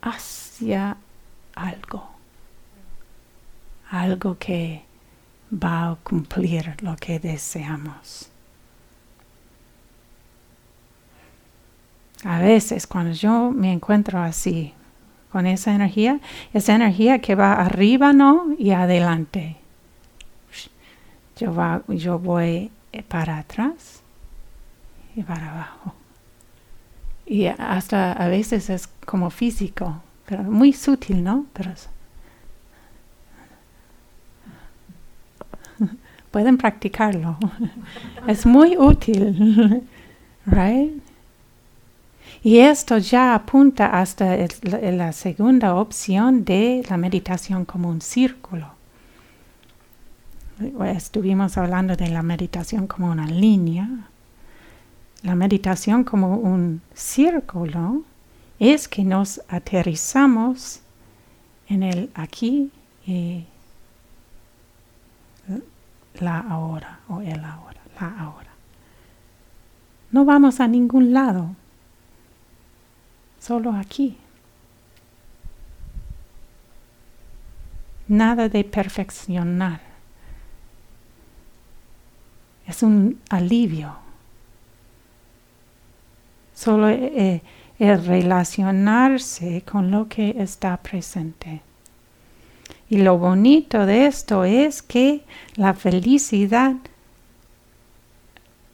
hacia 0.00 0.96
algo. 1.54 2.08
Algo 3.90 4.36
que 4.38 4.84
va 5.52 5.90
a 5.90 5.96
cumplir 5.96 6.76
lo 6.82 6.94
que 6.96 7.18
deseamos. 7.18 8.30
A 12.24 12.40
veces 12.40 12.86
cuando 12.86 13.12
yo 13.12 13.50
me 13.50 13.72
encuentro 13.72 14.20
así, 14.20 14.74
con 15.30 15.46
esa 15.46 15.74
energía, 15.74 16.20
esa 16.52 16.74
energía 16.74 17.20
que 17.20 17.34
va 17.34 17.54
arriba, 17.54 18.12
¿no? 18.12 18.46
Y 18.58 18.70
adelante. 18.70 19.56
Yo, 21.38 21.54
va, 21.54 21.82
yo 21.88 22.18
voy 22.18 22.70
para 23.08 23.38
atrás 23.38 24.02
y 25.14 25.22
para 25.22 25.50
abajo. 25.52 25.94
Y 27.26 27.46
hasta 27.46 28.12
a 28.12 28.28
veces 28.28 28.70
es 28.70 28.88
como 29.04 29.30
físico, 29.30 30.00
pero 30.26 30.42
muy 30.42 30.72
sutil, 30.72 31.22
¿no? 31.22 31.46
Pero 31.52 31.72
pueden 36.30 36.56
practicarlo. 36.56 37.36
es 38.26 38.46
muy 38.46 38.76
útil, 38.76 39.84
right? 40.46 41.02
Y 42.42 42.58
esto 42.58 42.98
ya 42.98 43.34
apunta 43.34 43.98
hasta 44.00 44.36
la 44.62 45.12
segunda 45.12 45.74
opción 45.74 46.44
de 46.44 46.84
la 46.88 46.96
meditación 46.96 47.64
como 47.64 47.88
un 47.88 48.00
círculo. 48.00 48.77
Estuvimos 50.60 51.56
hablando 51.56 51.94
de 51.94 52.08
la 52.08 52.22
meditación 52.22 52.88
como 52.88 53.10
una 53.10 53.26
línea. 53.26 53.88
La 55.22 55.34
meditación 55.34 56.02
como 56.02 56.36
un 56.36 56.82
círculo 56.94 58.02
es 58.58 58.88
que 58.88 59.04
nos 59.04 59.40
aterrizamos 59.48 60.80
en 61.68 61.82
el 61.84 62.10
aquí 62.14 62.72
y 63.06 63.44
la 66.20 66.40
ahora 66.40 67.00
o 67.08 67.20
el 67.20 67.44
ahora, 67.44 67.80
la 68.00 68.20
ahora. 68.20 68.50
No 70.10 70.24
vamos 70.24 70.58
a 70.58 70.66
ningún 70.66 71.12
lado, 71.12 71.54
solo 73.38 73.72
aquí. 73.72 74.16
Nada 78.08 78.48
de 78.48 78.64
perfeccionar. 78.64 79.87
Es 82.68 82.82
un 82.82 83.18
alivio. 83.30 83.96
Solo 86.54 86.88
eh, 86.88 87.42
el 87.78 88.04
relacionarse 88.04 89.62
con 89.62 89.90
lo 89.90 90.06
que 90.06 90.36
está 90.38 90.76
presente. 90.76 91.62
Y 92.90 92.98
lo 92.98 93.16
bonito 93.16 93.86
de 93.86 94.06
esto 94.06 94.44
es 94.44 94.82
que 94.82 95.24
la 95.56 95.72
felicidad 95.72 96.76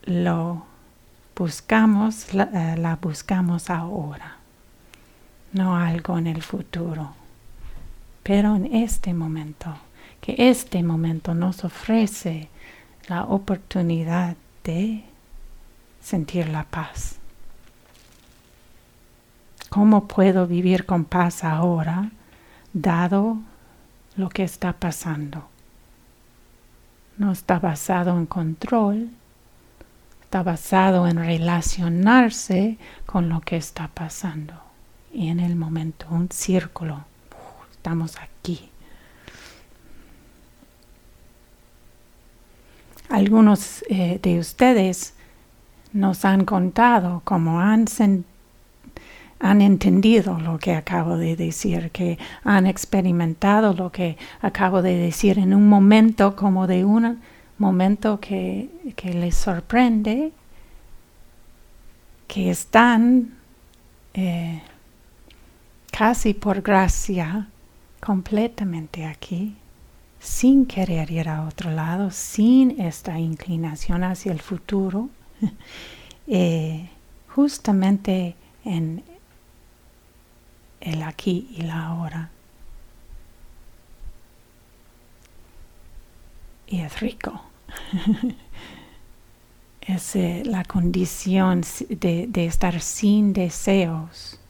lo 0.04 0.64
buscamos, 1.37 2.35
la, 2.35 2.44
eh, 2.52 2.76
la 2.76 2.96
buscamos 2.96 3.70
ahora, 3.70 4.38
no 5.52 5.76
algo 5.76 6.18
en 6.18 6.26
el 6.26 6.42
futuro, 6.42 7.12
pero 8.22 8.54
en 8.57 8.74
este 8.74 9.14
momento, 9.14 9.74
que 10.20 10.35
este 10.38 10.83
momento 10.83 11.35
nos 11.35 11.64
ofrece 11.64 12.48
la 13.09 13.25
oportunidad 13.25 14.37
de 14.62 15.05
sentir 16.01 16.49
la 16.49 16.64
paz. 16.64 17.17
¿Cómo 19.69 20.07
puedo 20.07 20.47
vivir 20.47 20.87
con 20.87 21.05
paz 21.05 21.45
ahora, 21.45 22.11
dado 22.73 23.38
lo 24.17 24.29
que 24.29 24.45
está 24.45 24.73
pasando. 24.75 25.49
No 27.17 27.33
está 27.33 27.59
basado 27.59 28.17
en 28.17 28.27
control, 28.27 29.11
está 30.23 30.43
basado 30.43 31.07
en 31.07 31.17
relacionarse 31.17 32.79
con 33.07 33.29
lo 33.29 33.40
que 33.40 33.57
está 33.57 33.88
pasando. 33.88 34.55
Y 35.12 35.29
en 35.29 35.40
el 35.40 35.55
momento, 35.55 36.07
un 36.11 36.29
círculo, 36.31 37.05
estamos 37.73 38.17
aquí. 38.19 38.71
Algunos 43.09 43.85
eh, 43.88 44.19
de 44.23 44.38
ustedes 44.38 45.14
nos 45.93 46.25
han 46.25 46.45
contado 46.45 47.23
cómo 47.25 47.61
han 47.61 47.87
han 49.40 49.61
entendido 49.61 50.38
lo 50.38 50.59
que 50.59 50.75
acabo 50.75 51.19
de 51.19 51.37
decir, 51.37 51.90
que 51.90 52.19
han 52.45 52.67
experimentado 52.67 53.75
lo 53.75 53.93
que 53.93 54.17
acabo 54.40 54.81
de 54.81 54.97
decir 54.97 55.38
en 55.38 55.53
un 55.53 55.69
momento 55.69 56.35
como 56.35 56.67
de 56.67 56.85
un 56.85 57.21
momento 57.59 58.21
que, 58.21 58.71
les 59.03 59.35
sorprende 59.35 60.33
que 62.27 62.51
están 62.51 63.35
eh, 64.14 64.62
casi 65.93 66.33
por 66.33 66.62
gracia 66.62 67.49
completamente 68.01 69.05
aquí, 69.05 69.57
sin 70.24 70.64
querer 70.64 71.10
ir 71.10 71.28
a 71.28 71.44
otro 71.46 71.70
lado, 71.70 72.10
sin 72.10 72.80
esta 72.80 73.18
inclinación 73.18 74.02
hacia 74.02 74.32
el 74.32 74.40
futuro, 74.40 75.10
eh, 76.26 76.88
justamente 77.28 78.34
en 78.64 79.04
el 80.80 81.02
aquí 81.02 81.54
y 81.58 81.62
la 81.62 81.87
ahora. 81.87 82.30
Y 86.68 86.80
es 86.80 87.00
rico. 87.00 87.42
es 89.82 90.16
eh, 90.16 90.42
la 90.46 90.64
condición 90.64 91.62
de, 91.90 92.26
de 92.28 92.46
estar 92.46 92.80
sin 92.80 93.34
deseos 93.34 94.40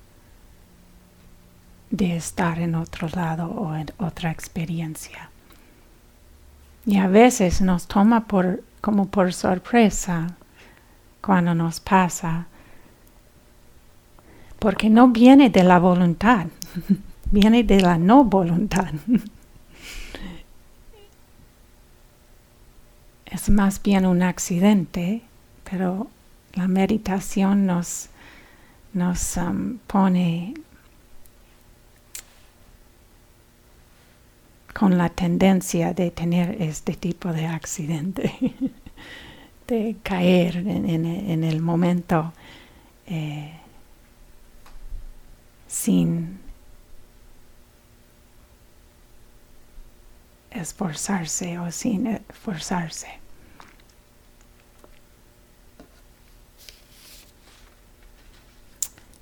de 1.91 2.17
estar 2.17 2.59
en 2.59 2.75
otro 2.75 3.09
lado 3.09 3.47
o 3.49 3.75
en 3.75 3.87
otra 3.99 4.31
experiencia. 4.33 5.31
Y 6.87 6.99
a 6.99 7.07
veces 7.09 7.61
nos 7.61 7.87
toma 7.87 8.27
por, 8.27 8.63
como 8.81 9.07
por 9.07 9.33
sorpresa 9.33 10.37
cuando 11.21 11.55
nos 11.55 11.81
pasa, 11.81 12.47
porque 14.59 14.91
no 14.91 15.09
viene 15.09 15.51
de 15.51 15.63
la 15.65 15.79
voluntad, 15.79 16.47
viene 17.31 17.65
de 17.65 17.81
la 17.81 17.97
no 17.97 18.25
voluntad. 18.25 18.93
es 23.35 23.51
más 23.51 23.83
bien 23.83 24.07
un 24.07 24.23
accidente, 24.23 25.23
pero 25.69 26.09
la 26.55 26.69
meditación 26.69 27.67
nos, 27.67 28.09
nos 28.93 29.37
um, 29.37 29.79
pone 29.87 30.55
con 34.75 34.99
la 34.99 35.09
tendencia 35.09 35.95
de 35.95 36.11
tener 36.11 36.61
este 36.61 36.95
tipo 36.95 37.33
de 37.33 37.47
accidente, 37.47 38.33
de 39.69 39.97
caer 40.03 40.57
en, 40.57 41.45
el 41.45 41.63
momento 41.63 42.33
eh, 43.07 43.53
sin 45.69 46.41
esforzarse 50.51 51.59
o 51.59 51.71
sin 51.71 52.09
esforzarse. 52.09 53.09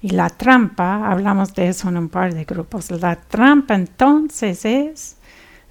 Y 0.01 0.11
la 0.11 0.31
trampa, 0.31 1.11
hablamos 1.11 1.55
de 1.55 1.69
eso 1.69 1.89
en 1.89 1.97
un 1.97 2.09
par 2.09 2.35
de 2.35 2.45
grupos, 2.45 2.91
la 2.91 3.17
trampa 3.17 3.75
entonces 3.75 4.65
es, 4.65 5.17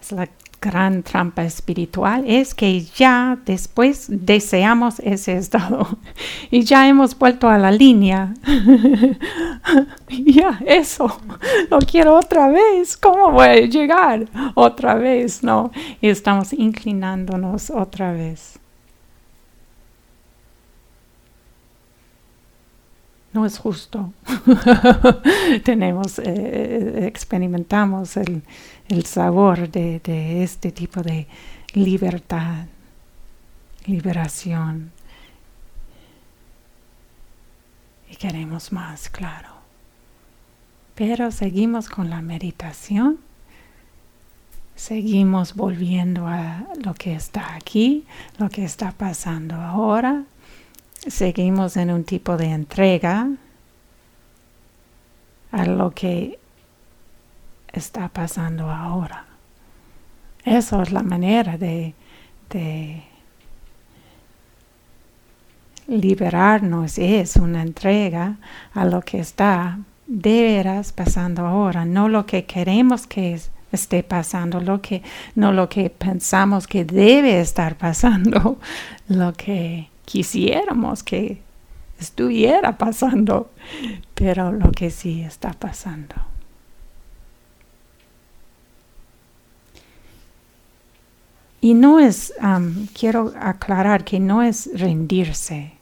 es 0.02 0.12
la 0.12 0.28
gran 0.62 1.02
trampa 1.02 1.44
espiritual, 1.44 2.24
es 2.28 2.54
que 2.54 2.82
ya 2.82 3.40
después 3.46 4.06
deseamos 4.10 5.00
ese 5.00 5.36
estado 5.36 5.88
y 6.52 6.64
ya 6.64 6.88
hemos 6.88 7.18
vuelto 7.18 7.50
a 7.50 7.58
la 7.58 7.72
línea. 7.72 8.34
ya, 10.10 10.60
eso, 10.66 11.20
lo 11.70 11.80
quiero 11.80 12.16
otra 12.16 12.50
vez, 12.50 12.96
¿cómo 12.96 13.32
voy 13.32 13.48
a 13.48 13.56
llegar 13.66 14.28
otra 14.54 14.94
vez? 14.94 15.44
No, 15.44 15.72
y 16.00 16.10
estamos 16.10 16.54
inclinándonos 16.54 17.72
otra 17.72 18.12
vez. 18.12 18.61
No 23.34 23.46
es 23.46 23.58
justo. 23.58 24.14
Tenemos, 25.64 26.20
eh, 26.20 27.06
experimentamos 27.08 28.18
el, 28.18 28.44
sabor 29.06 29.70
de, 29.70 30.44
este 30.44 30.72
tipo 30.72 31.02
de 31.02 31.28
libertad, 31.74 32.66
liberación. 33.86 34.92
Y 38.10 38.16
queremos 38.18 38.74
más, 38.74 39.10
claro. 39.10 39.50
Pero 40.96 41.32
seguimos 41.32 41.88
con 41.88 42.10
la 42.10 42.22
meditación. 42.22 43.20
Seguimos 44.76 45.56
volviendo 45.56 46.28
a 46.28 46.66
lo 46.84 46.94
que 46.96 47.14
está 47.14 47.56
aquí, 47.56 48.06
lo 48.40 48.50
que 48.50 48.66
está 48.66 48.92
pasando 48.92 49.56
ahora, 49.56 50.26
seguimos 51.08 51.78
en 51.78 51.92
un 51.92 52.04
tipo 52.04 52.38
de 52.38 52.52
entrega 52.52 53.30
a 55.52 55.66
lo 55.66 55.92
que 55.92 56.40
está 57.72 58.10
pasando 58.10 58.70
ahora. 58.70 59.26
Eso 60.44 60.82
es 60.82 60.92
la 60.92 61.04
manera 61.04 61.58
de, 61.58 61.94
liberarnos, 65.88 66.98
es 66.98 67.36
una 67.36 67.62
entrega 67.62 68.38
a 68.74 68.86
lo 68.86 69.02
que 69.02 69.20
está 69.20 69.80
de 70.08 70.42
veras 70.42 70.92
pasando 70.92 71.46
ahora, 71.46 71.86
no 71.86 72.10
lo 72.10 72.26
que 72.26 72.46
queremos 72.46 73.08
que 73.08 73.40
esté 73.72 74.04
pasando, 74.04 74.60
lo 74.60 74.82
que, 74.82 75.02
no 75.36 75.52
lo 75.54 75.70
que 75.70 75.90
pensamos 75.90 76.68
que 76.68 76.86
debe 76.86 77.40
estar 77.40 77.78
pasando, 77.78 78.60
lo 79.08 79.34
que 79.34 79.91
quisiéramos 80.12 81.04
que 81.04 81.42
estuviera 81.98 82.78
pasando, 82.78 83.50
pero 84.14 84.52
lo 84.52 84.74
que 84.74 84.90
sí 84.90 85.22
está 85.22 85.54
pasando. 85.54 86.16
Y 91.62 91.76
no 91.76 92.02
es, 92.02 92.34
quiero 92.94 93.32
aclarar 93.40 94.04
que 94.04 94.20
no 94.20 94.44
es 94.44 94.70
rendirse, 94.74 95.74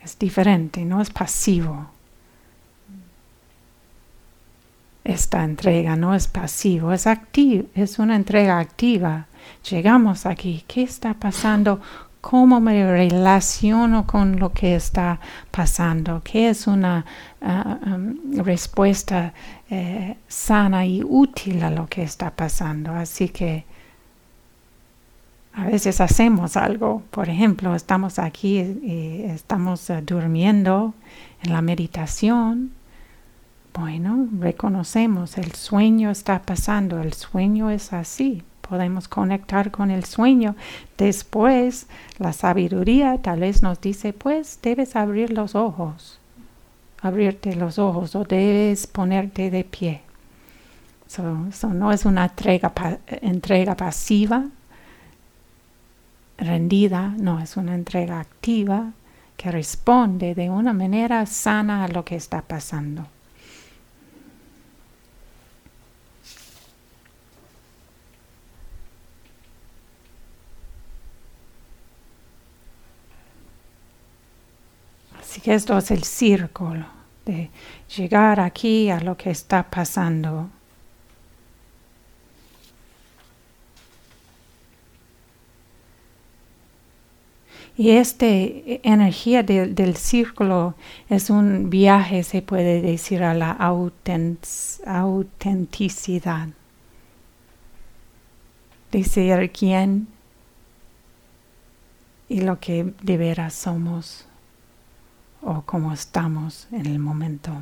es 0.00 0.16
diferente, 0.16 0.84
no 0.84 1.00
es 1.00 1.10
pasivo. 1.10 1.90
Esta 5.02 5.42
entrega 5.42 5.96
no 5.96 6.14
es 6.14 6.28
pasivo, 6.28 6.92
es 6.92 7.08
activo, 7.08 7.66
es 7.74 7.98
una 7.98 8.14
entrega 8.14 8.60
activa. 8.60 9.26
Llegamos 9.68 10.26
aquí, 10.26 10.64
¿qué 10.68 10.82
está 10.82 11.14
pasando? 11.14 11.80
Cómo 12.28 12.60
me 12.60 12.84
relaciono 12.84 14.06
con 14.06 14.38
lo 14.38 14.52
que 14.52 14.74
está 14.74 15.18
pasando, 15.50 16.20
qué 16.22 16.50
es 16.50 16.66
una 16.66 17.06
ah, 17.40 17.78
respuesta 18.34 19.32
eh, 19.70 20.14
sana 20.28 20.84
y 20.84 21.02
útil 21.02 21.62
a 21.62 21.70
lo 21.70 21.86
que 21.86 22.02
está 22.02 22.30
pasando. 22.30 22.92
Así 22.92 23.30
que 23.30 23.64
a 25.54 25.68
veces 25.68 26.02
hacemos 26.02 26.58
algo, 26.58 27.02
por 27.10 27.30
ejemplo, 27.30 27.74
estamos 27.74 28.18
aquí 28.18 28.58
y 28.58 29.22
estamos 29.24 29.88
eh, 29.88 30.02
durmiendo 30.02 30.92
en 31.42 31.54
la 31.54 31.62
meditación. 31.62 32.72
Bueno, 33.72 34.28
reconocemos, 34.38 35.38
el 35.38 35.52
sueño 35.52 36.10
está 36.10 36.42
pasando, 36.42 37.00
el 37.00 37.14
sueño 37.14 37.70
es 37.70 37.94
así, 37.94 38.42
podemos 38.68 39.08
conectar 39.08 39.70
con 39.70 39.90
el 39.90 40.04
sueño. 40.04 40.54
Después, 40.96 41.86
la 42.18 42.32
sabiduría 42.32 43.18
tal 43.22 43.40
vez 43.40 43.62
nos 43.62 43.80
dice, 43.80 44.12
pues 44.12 44.58
debes 44.62 44.96
abrir 44.96 45.32
los 45.32 45.54
ojos, 45.54 46.18
abrirte 47.00 47.54
los 47.54 47.78
ojos 47.78 48.14
o 48.14 48.24
debes 48.24 48.86
ponerte 48.86 49.50
de 49.50 49.64
pie. 49.64 50.02
Eso 51.06 51.72
no 51.72 51.92
es 51.92 52.04
una 52.04 52.26
entrega, 52.26 52.72
entrega 53.22 53.76
pasiva, 53.76 54.44
rendida, 56.36 57.14
no, 57.18 57.40
es 57.40 57.56
una 57.56 57.74
entrega 57.74 58.20
activa 58.20 58.92
que 59.36 59.50
responde 59.50 60.34
de 60.34 60.50
una 60.50 60.72
manera 60.72 61.24
sana 61.24 61.84
a 61.84 61.88
lo 61.88 62.04
que 62.04 62.16
está 62.16 62.42
pasando. 62.42 63.06
Esto 75.48 75.76
es 75.78 75.90
el 75.90 76.04
círculo 76.04 76.86
de 77.24 77.48
llegar 77.96 78.38
aquí 78.38 78.90
a 78.90 79.00
lo 79.00 79.16
que 79.16 79.30
está 79.30 79.62
pasando. 79.62 80.50
Y 87.78 87.92
esta 87.92 88.26
energía 88.28 89.42
del 89.42 89.96
círculo 89.96 90.74
es 91.08 91.30
un 91.30 91.70
viaje, 91.70 92.24
se 92.24 92.42
puede 92.42 92.82
decir, 92.82 93.22
a 93.22 93.32
la 93.32 93.52
autenticidad. 93.52 96.48
De 98.92 99.02
ser 99.02 99.50
quién 99.50 100.08
y 102.28 102.42
lo 102.42 102.60
que 102.60 102.92
de 103.00 103.16
veras 103.16 103.54
somos 103.54 104.27
o 105.42 105.62
cómo 105.62 105.92
estamos 105.92 106.68
en 106.72 106.86
el 106.86 106.98
momento. 106.98 107.52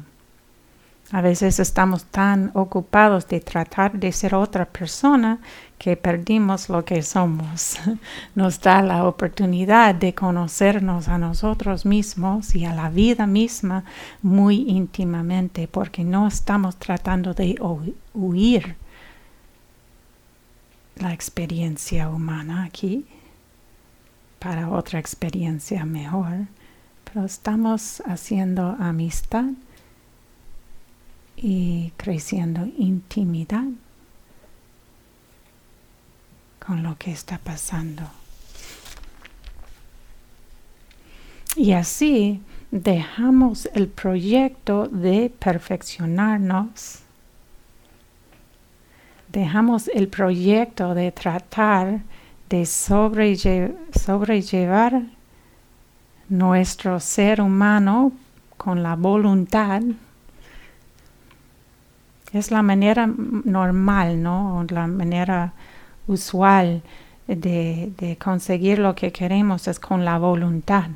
A 1.12 1.20
veces 1.20 1.60
estamos 1.60 2.04
tan 2.06 2.50
ocupados 2.54 3.28
de 3.28 3.40
tratar 3.40 3.92
de 3.92 4.10
ser 4.10 4.34
otra 4.34 4.64
persona 4.64 5.38
que 5.78 5.96
perdimos 5.96 6.68
lo 6.68 6.84
que 6.84 7.00
somos. 7.02 7.78
Nos 8.34 8.60
da 8.60 8.82
la 8.82 9.04
oportunidad 9.04 9.94
de 9.94 10.14
conocernos 10.14 11.06
a 11.06 11.16
nosotros 11.16 11.86
mismos 11.86 12.56
y 12.56 12.64
a 12.64 12.74
la 12.74 12.90
vida 12.90 13.26
misma 13.28 13.84
muy 14.20 14.68
íntimamente 14.68 15.68
porque 15.68 16.02
no 16.02 16.26
estamos 16.26 16.76
tratando 16.76 17.34
de 17.34 17.56
huir 18.12 18.76
la 20.96 21.12
experiencia 21.12 22.08
humana 22.08 22.64
aquí 22.64 23.06
para 24.38 24.70
otra 24.70 24.98
experiencia 24.98 25.84
mejor, 25.84 26.46
pero 27.12 27.24
estamos 27.24 28.02
haciendo 28.04 28.76
amistad 28.78 29.50
y 31.36 31.92
creciendo 31.96 32.66
intimidad 32.76 33.64
con 36.58 36.82
lo 36.82 36.98
que 36.98 37.12
está 37.12 37.38
pasando. 37.38 38.02
Y 41.54 41.72
así 41.72 42.42
dejamos 42.70 43.68
el 43.72 43.88
proyecto 43.88 44.88
de 44.88 45.30
perfeccionarnos, 45.30 47.00
dejamos 49.28 49.88
el 49.88 50.08
proyecto 50.08 50.94
de 50.94 51.12
tratar 51.12 52.02
de 52.50 52.66
sobrellevar 52.66 53.76
nuestro 56.28 57.00
ser 57.00 57.40
humano 57.40 58.12
con 58.56 58.82
la 58.82 58.96
voluntad 58.96 59.82
es 62.32 62.50
la 62.50 62.62
manera 62.62 63.06
normal, 63.06 64.22
¿no? 64.22 64.64
La 64.68 64.86
manera 64.86 65.52
usual 66.06 66.82
de, 67.26 68.16
conseguir 68.20 68.78
lo 68.78 68.94
que 68.94 69.12
queremos 69.12 69.68
es 69.68 69.80
con 69.80 70.04
la 70.04 70.18
voluntad. 70.18 70.90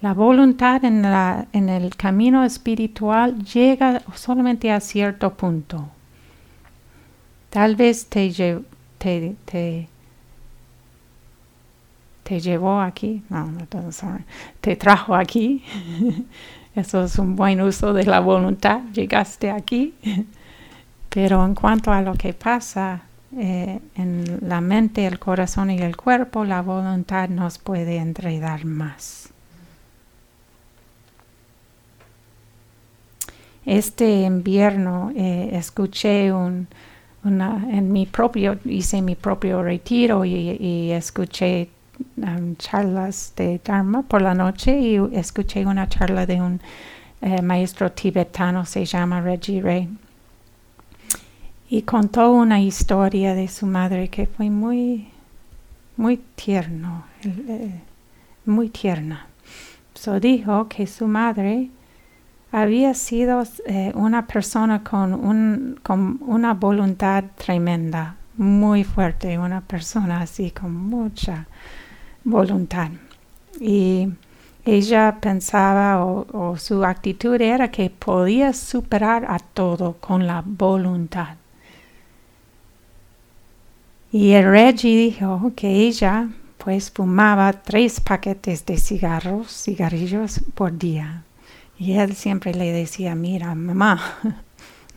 La 0.00 0.14
voluntad 0.14 0.84
en, 0.84 1.02
la, 1.02 1.46
en 1.52 1.68
el 1.68 1.96
camino 1.96 2.44
espiritual 2.44 3.42
llega 3.44 4.02
solamente 4.14 4.70
a 4.70 4.80
cierto 4.80 5.34
punto. 5.34 5.88
Tal 7.50 7.74
vez 7.74 8.06
te, 8.06 8.62
te, 8.98 9.34
te, 9.44 9.88
te 12.28 12.40
llevó 12.40 12.78
aquí, 12.78 13.22
no, 13.30 13.46
no, 13.46 13.66
te 14.60 14.76
trajo 14.76 15.14
aquí 15.14 15.64
Eso 16.78 17.02
es 17.02 17.18
un 17.18 17.34
buen 17.34 17.60
uso 17.60 17.92
de 17.92 18.04
la 18.04 18.20
voluntad. 18.20 18.82
Llegaste 18.92 19.50
aquí. 19.50 19.94
Pero 21.08 21.44
en 21.44 21.56
cuanto 21.56 21.90
a 21.90 22.02
lo 22.02 22.14
que 22.14 22.34
pasa 22.34 23.02
eh, 23.36 23.80
en 23.96 24.38
la 24.46 24.60
mente, 24.60 25.04
el 25.04 25.18
corazón 25.18 25.72
y 25.72 25.78
el 25.78 25.96
cuerpo, 25.96 26.44
la 26.44 26.62
voluntad 26.62 27.28
nos 27.30 27.58
puede 27.58 27.96
enredar 27.96 28.64
más. 28.64 29.30
Este 33.66 34.22
invierno 34.22 35.10
eh, 35.16 35.50
escuché 35.54 36.32
un, 36.32 36.68
en 37.24 37.92
mi 37.92 38.06
propio, 38.06 38.56
hice 38.64 39.02
mi 39.02 39.16
propio 39.16 39.64
retiro 39.64 40.24
y 40.24 40.92
escuché 40.92 41.70
Charlas 42.58 43.32
de 43.36 43.60
Dharma 43.64 44.02
por 44.02 44.22
la 44.22 44.34
noche 44.34 44.78
y 44.78 44.96
escuché 45.12 45.64
una 45.66 45.88
charla 45.88 46.26
de 46.26 46.40
un 46.40 46.60
eh, 47.20 47.42
maestro 47.42 47.90
tibetano, 47.90 48.64
se 48.64 48.84
llama 48.84 49.20
Reggie 49.20 49.60
Ray. 49.60 49.88
Y 51.70 51.82
contó 51.82 52.32
una 52.32 52.60
historia 52.60 53.34
de 53.34 53.48
su 53.48 53.66
madre 53.66 54.08
que 54.08 54.26
fue 54.26 54.50
muy, 54.50 55.08
muy 55.96 56.16
tierno, 56.34 57.04
eh, 57.22 57.80
muy 58.46 58.68
tierna. 58.70 59.26
So 59.94 60.18
dijo 60.20 60.68
que 60.68 60.86
su 60.86 61.06
madre 61.06 61.70
había 62.52 62.94
sido 62.94 63.42
eh, 63.66 63.92
una 63.94 64.26
persona 64.26 64.82
con, 64.82 65.12
un, 65.12 65.78
con 65.82 66.18
una 66.22 66.54
voluntad 66.54 67.24
tremenda, 67.36 68.16
muy 68.36 68.84
fuerte, 68.84 69.38
una 69.38 69.60
persona 69.60 70.20
así 70.20 70.52
con 70.52 70.72
mucha 70.72 71.46
voluntad. 72.30 72.90
Y 73.60 74.08
ella 74.64 75.18
pensaba 75.20 76.04
o, 76.04 76.56
su 76.58 76.84
actitud 76.84 77.40
era 77.40 77.70
que 77.70 77.90
podía 77.90 78.52
superar 78.52 79.24
a 79.28 79.38
todo 79.38 79.96
con 80.00 80.26
la 80.26 80.42
voluntad. 80.44 81.36
Y 84.12 84.32
el 84.32 84.44
Reggie 84.44 84.96
dijo 84.96 85.52
que 85.54 85.68
ella 85.68 86.28
pues 86.58 86.90
fumaba 86.90 87.52
tres 87.52 88.00
paquetes 88.00 88.64
de 88.66 88.78
cigarros, 88.78 89.48
cigarrillos 89.64 90.40
por 90.54 90.76
día. 90.76 91.24
Y 91.78 91.92
él 91.92 92.14
siempre 92.14 92.52
le 92.52 92.72
decía, 92.72 93.14
mira, 93.14 93.54
mamá, 93.54 94.44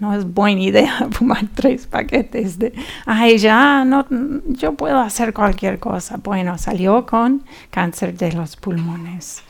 no 0.01 0.15
es 0.15 0.25
buena 0.25 0.61
idea 0.61 1.07
fumar 1.11 1.45
tres 1.53 1.85
paquetes 1.85 2.57
de, 2.57 2.73
ay, 3.05 3.37
ya, 3.37 3.85
no, 3.85 4.05
yo 4.47 4.73
puedo 4.73 4.99
hacer 4.99 5.31
cualquier 5.31 5.79
cosa. 5.79 6.17
Bueno, 6.17 6.57
salió 6.57 7.05
con 7.05 7.43
cáncer 7.69 8.17
de 8.17 8.33
los 8.33 8.57
pulmones. 8.57 9.43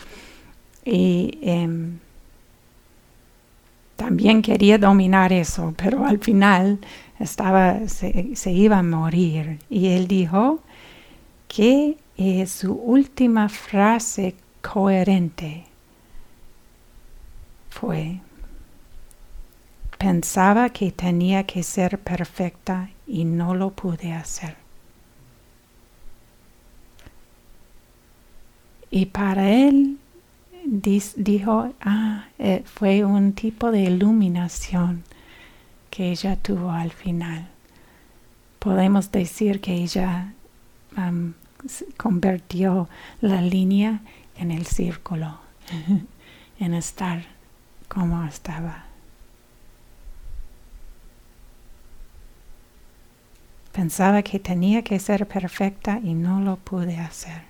Y 0.83 1.39
em, 1.41 1.99
también 3.95 4.41
quería 4.41 4.77
dominar 4.77 5.31
eso, 5.31 5.73
pero 5.77 6.05
al 6.05 6.19
final 6.19 6.79
estaba, 7.17 7.87
se, 7.87 8.51
iba 8.51 8.79
a 8.79 8.83
morir. 8.83 9.59
Y 9.69 9.87
él 9.87 10.07
dijo 10.07 10.59
que 11.47 11.97
su 12.45 12.73
última 12.73 13.47
frase 13.47 14.35
coherente 14.61 15.63
fue, 17.69 18.19
Pensaba 20.01 20.69
que 20.69 20.91
tenía 20.91 21.45
que 21.45 21.61
ser 21.61 21.99
perfecta 21.99 22.89
y 23.05 23.23
no 23.23 23.53
lo 23.53 23.69
pude 23.69 24.13
hacer. 24.13 24.55
Y 28.89 29.05
para 29.05 29.51
él 29.51 29.99
dijo, 30.63 31.71
ah, 31.81 32.25
eh, 32.39 32.63
fue 32.65 33.05
un 33.05 33.33
tipo 33.33 33.69
de 33.69 33.81
iluminación 33.81 35.03
que 35.91 36.09
ella 36.09 36.35
tuvo 36.35 36.71
al 36.71 36.89
final. 36.89 37.47
Podemos 38.57 39.11
decir 39.11 39.61
que 39.61 39.75
ella 39.75 40.33
convirtió 41.97 42.89
la 43.21 43.39
línea 43.43 44.01
en 44.35 44.49
el 44.49 44.65
círculo, 44.65 45.37
en 46.59 46.73
estar 46.73 47.21
como 47.87 48.25
estaba. 48.25 48.90
Pensaba 53.71 54.21
que 54.21 54.39
tenía 54.39 54.83
que 54.83 54.99
ser 54.99 55.27
perfecta 55.27 55.99
y 56.03 56.13
no 56.13 56.41
lo 56.41 56.57
pude 56.57 56.97
hacer. 56.97 57.43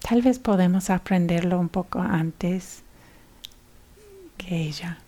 Tal 0.00 0.20
vez 0.20 0.38
podemos 0.38 0.90
aprenderlo 0.90 1.58
un 1.58 1.68
poco 1.68 2.00
antes 2.00 2.82
que 4.36 4.56
ella. 4.56 4.98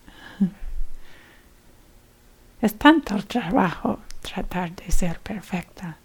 Es 2.63 2.79
tanto 2.79 3.23
trabajo 3.25 3.99
tratar 4.23 4.75
de 4.75 4.91
ser 4.91 5.21
perfecta. 5.21 5.99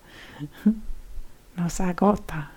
Nos 1.56 1.80
agota. 1.80 2.52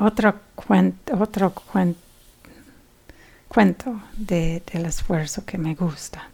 Otro 0.00 0.40
cuento, 0.54 1.18
otro 1.20 1.52
cuento 3.48 4.00
del 4.16 4.86
esfuerzo 4.86 5.44
que 5.44 5.58
me 5.58 5.74
gusta. 5.74 6.28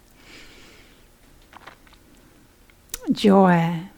Yo 3.09 3.51
eh, 3.51 3.91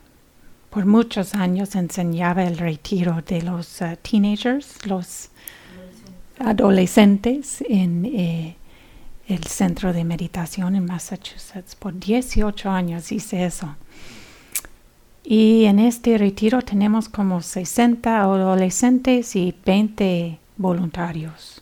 por 0.69 0.85
muchos 0.85 1.33
años 1.33 1.75
enseñaba 1.75 2.43
el 2.43 2.57
retiro 2.57 3.21
de 3.25 3.41
los 3.41 3.81
eh, 3.81 3.97
teenagers, 4.01 4.85
los 4.85 5.29
adolescentes 6.39 7.63
en 7.67 8.05
eh, 8.05 8.55
el 9.27 9.43
centro 9.45 9.91
de 9.91 10.03
meditación 10.03 10.75
en 10.75 10.85
Massachusetts. 10.85 11.75
Por 11.75 11.99
18 11.99 12.69
años 12.69 13.11
hice 13.11 13.45
eso. 13.45 13.75
Y 15.29 15.65
en 15.65 15.79
este 15.79 16.17
retiro 16.17 16.61
tenemos 16.61 17.09
como 17.09 17.41
60 17.41 18.21
adolescentes 18.21 19.35
y 19.35 19.53
20 19.65 20.39
voluntarios. 20.55 21.61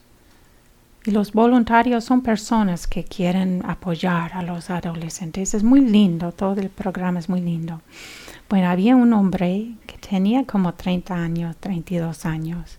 Y 1.03 1.09
los 1.09 1.33
voluntarios 1.33 2.03
son 2.03 2.21
personas 2.21 2.85
que 2.85 3.03
quieren 3.03 3.63
apoyar 3.65 4.33
a 4.35 4.43
los 4.43 4.69
adolescentes. 4.69 5.55
Es 5.55 5.63
muy 5.63 5.81
lindo, 5.81 6.31
todo 6.31 6.61
el 6.61 6.69
programa 6.69 7.17
es 7.17 7.27
muy 7.27 7.41
lindo. 7.41 7.81
Bueno, 8.49 8.69
había 8.69 8.95
un 8.95 9.11
hombre 9.13 9.71
que 9.87 9.97
tenía 9.97 10.43
como 10.43 10.75
30 10.75 11.15
años, 11.15 11.57
32 11.59 12.23
años. 12.27 12.77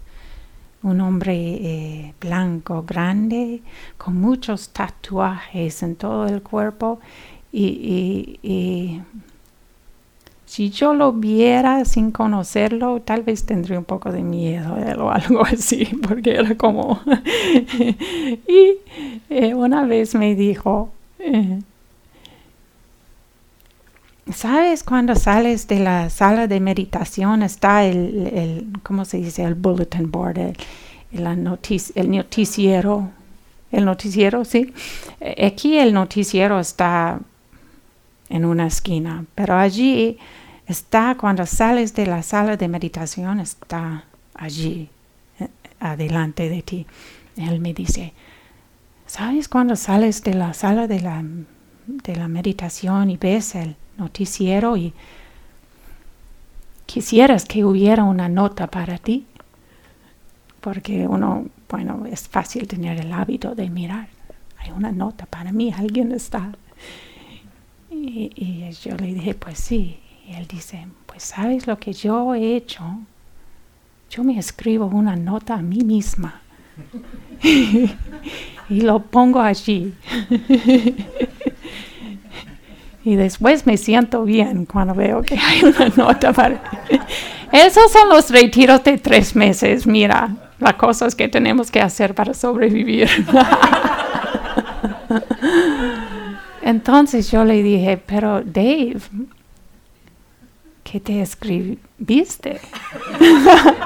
Un 0.84 1.00
hombre 1.00 1.34
eh, 1.34 2.14
blanco, 2.20 2.84
grande, 2.84 3.60
con 3.98 4.20
muchos 4.20 4.68
tatuajes 4.68 5.82
en 5.82 5.96
todo 5.96 6.28
el 6.28 6.42
cuerpo 6.42 7.00
y, 7.50 9.00
si 10.46 10.70
yo 10.70 10.94
lo 10.94 11.12
viera 11.12 11.84
sin 11.84 12.12
conocerlo, 12.12 13.02
tal 13.02 13.22
vez 13.24 13.44
tendría 13.44 13.78
un 13.78 13.84
poco 13.84 14.12
de 14.12 14.22
miedo 14.22 14.74
o 14.98 15.10
algo 15.10 15.42
así, 15.44 15.84
porque 16.06 16.36
era 16.36 16.56
como... 16.56 17.00
y 18.48 18.78
eh, 19.28 19.54
una 19.54 19.84
vez 19.84 20.14
me 20.14 20.36
dijo, 20.36 20.90
eh, 21.18 21.58
¿sabes 24.32 24.84
cuando 24.84 25.16
sales 25.16 25.66
de 25.66 25.80
la 25.80 26.10
sala 26.10 26.46
de 26.46 26.60
meditación 26.60 27.42
está 27.42 27.84
el, 27.84 28.28
el 28.28 28.66
¿cómo 28.84 29.04
se 29.04 29.18
dice? 29.18 29.42
El 29.42 29.56
bulletin 29.56 30.12
board, 30.12 30.38
el, 30.38 30.56
el 31.12 31.42
noticiero, 32.12 33.10
el 33.72 33.84
noticiero, 33.84 34.44
sí. 34.44 34.72
Eh, 35.20 35.46
aquí 35.46 35.76
el 35.76 35.92
noticiero 35.92 36.60
está 36.60 37.18
en 38.28 38.44
una 38.44 38.66
esquina, 38.66 39.24
pero 39.34 39.54
allí 39.54 40.18
está 40.66 41.16
cuando 41.18 41.46
sales 41.46 41.94
de 41.94 42.06
la 42.06 42.22
sala 42.22 42.56
de 42.56 42.68
meditación, 42.68 43.40
está 43.40 44.04
allí, 44.34 44.88
eh, 45.38 45.48
adelante 45.80 46.48
de 46.48 46.62
ti. 46.62 46.86
Él 47.36 47.60
me 47.60 47.72
dice, 47.72 48.12
¿sabes 49.06 49.48
cuando 49.48 49.76
sales 49.76 50.22
de 50.22 50.34
la 50.34 50.54
sala 50.54 50.86
de 50.86 51.00
la, 51.00 51.24
de 51.86 52.16
la 52.16 52.28
meditación 52.28 53.10
y 53.10 53.16
ves 53.16 53.54
el 53.54 53.76
noticiero 53.96 54.76
y 54.76 54.92
quisieras 56.86 57.44
que 57.44 57.64
hubiera 57.64 58.04
una 58.04 58.28
nota 58.28 58.66
para 58.66 58.98
ti? 58.98 59.26
Porque 60.60 61.06
uno, 61.06 61.46
bueno, 61.68 62.06
es 62.06 62.28
fácil 62.28 62.66
tener 62.66 62.98
el 62.98 63.12
hábito 63.12 63.54
de 63.54 63.70
mirar. 63.70 64.08
Hay 64.58 64.72
una 64.72 64.90
nota 64.90 65.26
para 65.26 65.52
mí, 65.52 65.72
alguien 65.72 66.10
está. 66.10 66.52
Y, 67.90 68.30
y 68.34 68.70
yo 68.82 68.96
le 68.96 69.14
dije, 69.14 69.34
pues 69.34 69.58
sí, 69.58 69.98
y 70.28 70.34
él 70.34 70.46
dice, 70.46 70.86
pues 71.06 71.22
sabes 71.22 71.66
lo 71.66 71.78
que 71.78 71.92
yo 71.92 72.34
he 72.34 72.56
hecho. 72.56 72.82
Yo 74.10 74.24
me 74.24 74.38
escribo 74.38 74.86
una 74.86 75.16
nota 75.16 75.54
a 75.54 75.62
mí 75.62 75.78
misma 75.78 76.42
y 77.42 78.80
lo 78.80 79.00
pongo 79.00 79.40
allí. 79.40 79.94
y 83.04 83.16
después 83.16 83.66
me 83.66 83.76
siento 83.76 84.24
bien 84.24 84.66
cuando 84.66 84.94
veo 84.94 85.22
que 85.22 85.38
hay 85.38 85.62
una 85.62 85.88
nota 85.96 86.32
para... 86.32 86.60
Esos 87.52 87.92
son 87.92 88.08
los 88.08 88.28
retiros 88.30 88.82
de 88.82 88.98
tres 88.98 89.36
meses, 89.36 89.86
mira, 89.86 90.34
las 90.58 90.74
cosas 90.74 91.14
que 91.14 91.28
tenemos 91.28 91.70
que 91.70 91.80
hacer 91.80 92.14
para 92.14 92.34
sobrevivir. 92.34 93.08
Entonces 96.66 97.30
yo 97.30 97.44
le 97.44 97.62
dije, 97.62 97.96
pero 97.96 98.42
Dave, 98.42 98.98
¿qué 100.82 100.98
te 100.98 101.22
escribiste? 101.22 102.60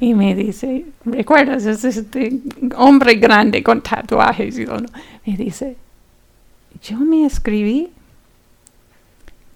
y 0.00 0.12
me 0.12 0.34
dice, 0.34 0.84
¿recuerdas? 1.06 1.64
Es 1.64 1.84
este 1.84 2.42
hombre 2.76 3.14
grande 3.14 3.62
con 3.62 3.80
tatuajes. 3.80 4.58
Y 4.58 4.66
Me 4.66 5.38
dice, 5.38 5.78
yo 6.82 6.98
me 6.98 7.24
escribí, 7.24 7.90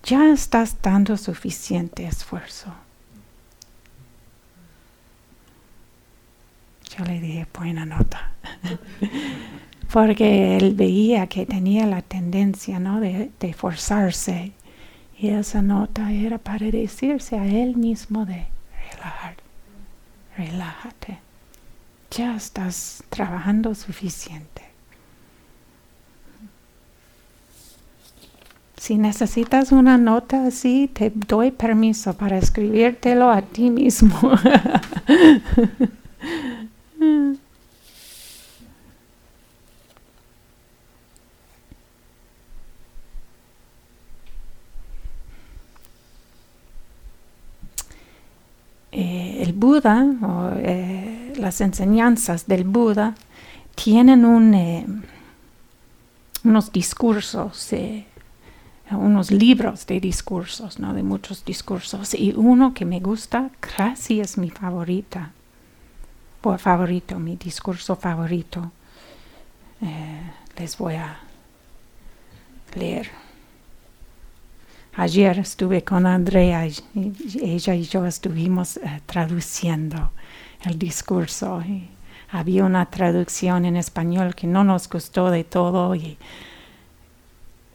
ya 0.03 0.33
estás 0.33 0.81
dando 0.81 1.19
suficiente 1.19 2.07
esfuerzo. 2.07 2.73
Yo 6.97 7.05
le 7.05 7.21
dije, 7.21 7.47
buena 7.53 7.85
nota. 7.85 8.33
Porque 9.95 10.57
él 10.57 10.75
veía 10.75 11.29
que 11.29 11.47
tenía 11.47 11.87
la 11.87 12.03
tendencia 12.03 12.81
¿no? 12.81 12.99
de, 12.99 13.31
forzarse 13.57 14.51
y 15.17 15.29
esa 15.29 15.63
nota 15.63 16.11
era 16.11 16.39
para 16.39 16.69
decirse 16.69 17.39
a 17.39 17.47
él 17.47 17.77
mismo 17.77 18.27
de 18.27 18.45
relajar, 18.91 19.37
relájate. 20.37 21.19
Ya 22.11 22.35
estás 22.35 23.05
trabajando 23.09 23.73
suficiente. 23.77 24.65
Si 28.77 28.99
necesitas 28.99 29.71
una 29.71 29.97
nota 29.97 30.45
así, 30.49 30.91
te 30.93 31.13
doy 31.15 31.53
permiso 31.53 32.15
para 32.15 32.37
escribírtelo 32.37 33.31
a 33.31 33.43
ti 33.43 33.71
mismo. 33.71 34.33
Eh, 48.97 49.43
el 49.43 49.55
Buda 49.55 50.07
o 50.23 50.53
eh, 50.57 51.33
las 51.37 51.61
enseñanzas 51.61 52.47
del 52.47 52.63
Buda 52.63 53.17
tienen 53.75 54.25
un, 54.25 54.55
eh, 54.55 54.87
unos 56.45 56.71
discursos, 56.71 57.71
unos 58.93 59.33
libros 59.33 59.87
de 59.87 59.99
discursos, 59.99 60.79
¿no? 60.79 60.95
de 60.95 61.03
muchos 61.03 61.45
discursos. 61.45 62.15
Y 62.15 62.35
uno 62.37 62.73
que 62.73 62.85
me 62.85 63.01
gusta, 63.01 63.51
casi 63.59 64.21
es 64.21 64.39
mi 64.39 64.51
favorita, 64.51 65.33
o 66.43 66.57
favorito, 66.57 67.19
mi 67.19 67.35
discurso 67.35 67.97
favorito. 67.97 68.71
les 70.57 70.79
voy 70.79 70.95
a 70.95 71.19
leer. 72.77 73.24
Ayer 74.97 75.41
estuve 75.41 75.83
con 75.83 76.07
Andrea 76.07 76.67
y 76.69 76.77
ella 77.43 77.75
y 77.75 77.83
yo 77.83 78.07
estuvimos 78.07 78.77
eh, 78.77 79.01
traduciendo 79.07 80.13
el 80.65 80.79
discurso. 80.79 81.63
Había 82.31 82.65
una 82.65 82.87
traducción 82.87 83.65
en 83.65 83.77
español 83.77 84.37
que 84.37 84.47
no 84.47 84.63
nos 84.63 84.89
gustó 84.89 85.31
de 85.31 85.43
todo 85.43 85.97
y, 85.97 86.17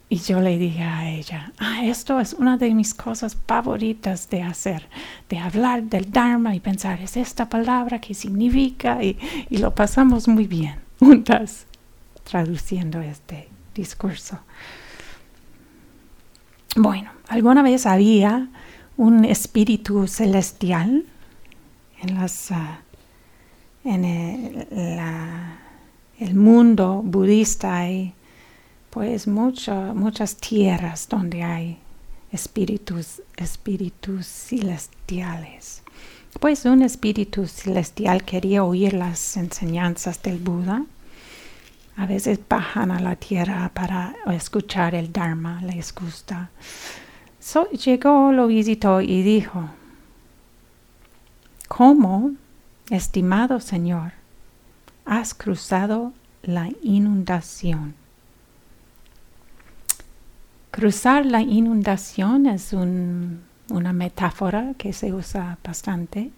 y 0.07 0.17
yo 0.19 0.39
le 0.39 0.57
dije 0.57 0.83
a 0.83 1.09
ella, 1.09 1.51
ah, 1.57 1.83
esto 1.83 2.21
es 2.21 2.33
una 2.33 2.55
de 2.55 2.73
mis 2.73 2.93
cosas 2.93 3.37
favoritas 3.45 4.29
de 4.29 4.41
hacer, 4.41 4.87
de 5.27 5.39
hablar 5.39 5.83
del 5.83 6.09
Dharma 6.09 6.55
y 6.55 6.61
pensar, 6.61 7.01
¿es 7.01 7.17
esta 7.17 7.49
palabra 7.49 7.99
que 7.99 8.13
significa? 8.13 9.03
Y, 9.03 9.17
y 9.49 9.57
lo 9.57 9.75
pasamos 9.75 10.29
muy 10.29 10.47
bien 10.47 10.79
juntas 10.99 11.65
traduciendo 12.23 13.01
este 13.01 13.49
discurso. 13.75 14.39
Bueno, 16.81 17.11
alguna 17.27 17.61
vez 17.61 17.85
había 17.85 18.47
un 18.95 19.25
espíritu 19.25 20.07
celestial 20.07 21.03
en, 22.01 22.15
las, 22.15 22.53
ah, 22.53 22.79
en 23.83 24.05
el, 26.19 26.35
mundo 26.35 27.01
budista. 27.03 27.79
Hay 27.79 28.13
pues 28.91 29.27
muchas 29.27 30.37
tierras 30.37 31.09
donde 31.09 31.43
hay 31.43 31.79
espíritus, 32.31 33.23
espíritus 33.35 34.25
celestiales. 34.25 35.83
Pues 36.39 36.63
un 36.63 36.81
espíritu 36.81 37.45
celestial 37.45 38.23
quería 38.23 38.63
oír 38.63 38.93
las 38.93 39.35
enseñanzas 39.35 40.23
del 40.23 40.37
Buda 40.37 40.85
a 41.99 42.05
veces 42.05 42.39
bajan 42.47 42.91
a 42.91 43.01
la 43.01 43.17
tierra 43.17 43.69
para 43.73 44.15
escuchar 44.27 44.95
el 44.95 45.11
Dharma, 45.11 45.61
les 45.61 45.93
gusta. 45.93 46.49
llegó, 47.73 48.31
lo 48.31 48.47
visitó 48.47 49.01
y 49.01 49.21
dijo, 49.21 49.69
¿cómo, 51.67 52.31
estimado 52.89 53.59
Señor, 53.59 54.13
has 55.03 55.33
cruzado 55.33 56.13
la 56.41 56.69
inundación? 56.81 57.95
Cruzar 60.71 61.25
la 61.25 61.41
inundación 61.41 62.45
es 62.45 62.71
una 62.71 63.91
metáfora 63.91 64.73
que 64.77 64.93
se 64.93 65.11
usa 65.11 65.57
bastante 65.61 66.31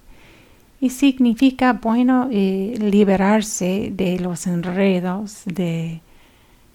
y 0.82 0.90
significa, 0.90 1.74
bueno, 1.74 2.28
eh, 2.32 2.76
liberarse 2.80 3.94
de 3.94 4.20
los 4.20 4.48
enredos 4.48 5.44
de, 5.46 6.02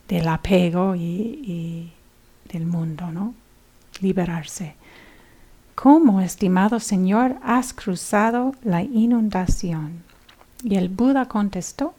del 0.08 0.28
apego 0.28 0.94
y, 0.94 1.92
del 2.50 2.66
mundo, 2.66 3.10
¿no? 3.10 3.34
Liberarse. 4.00 4.76
¿Cómo, 5.74 6.20
estimado 6.20 6.78
Señor, 6.78 7.36
has 7.42 7.74
cruzado 7.74 8.54
la 8.62 8.82
inundación? 8.82 10.04
Y 10.62 10.76
el 10.76 10.88
Buda 10.88 11.26
contestó, 11.26 11.92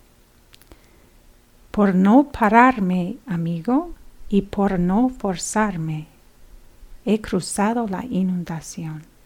por 1.72 1.94
no 1.94 2.30
pararme, 2.30 3.18
amigo, 3.28 3.92
y 4.30 4.44
por 4.44 4.80
no 4.80 5.10
forzarme, 5.10 6.08
he 7.06 7.20
cruzado 7.20 7.86
la 7.88 8.06
inundación. 8.06 9.17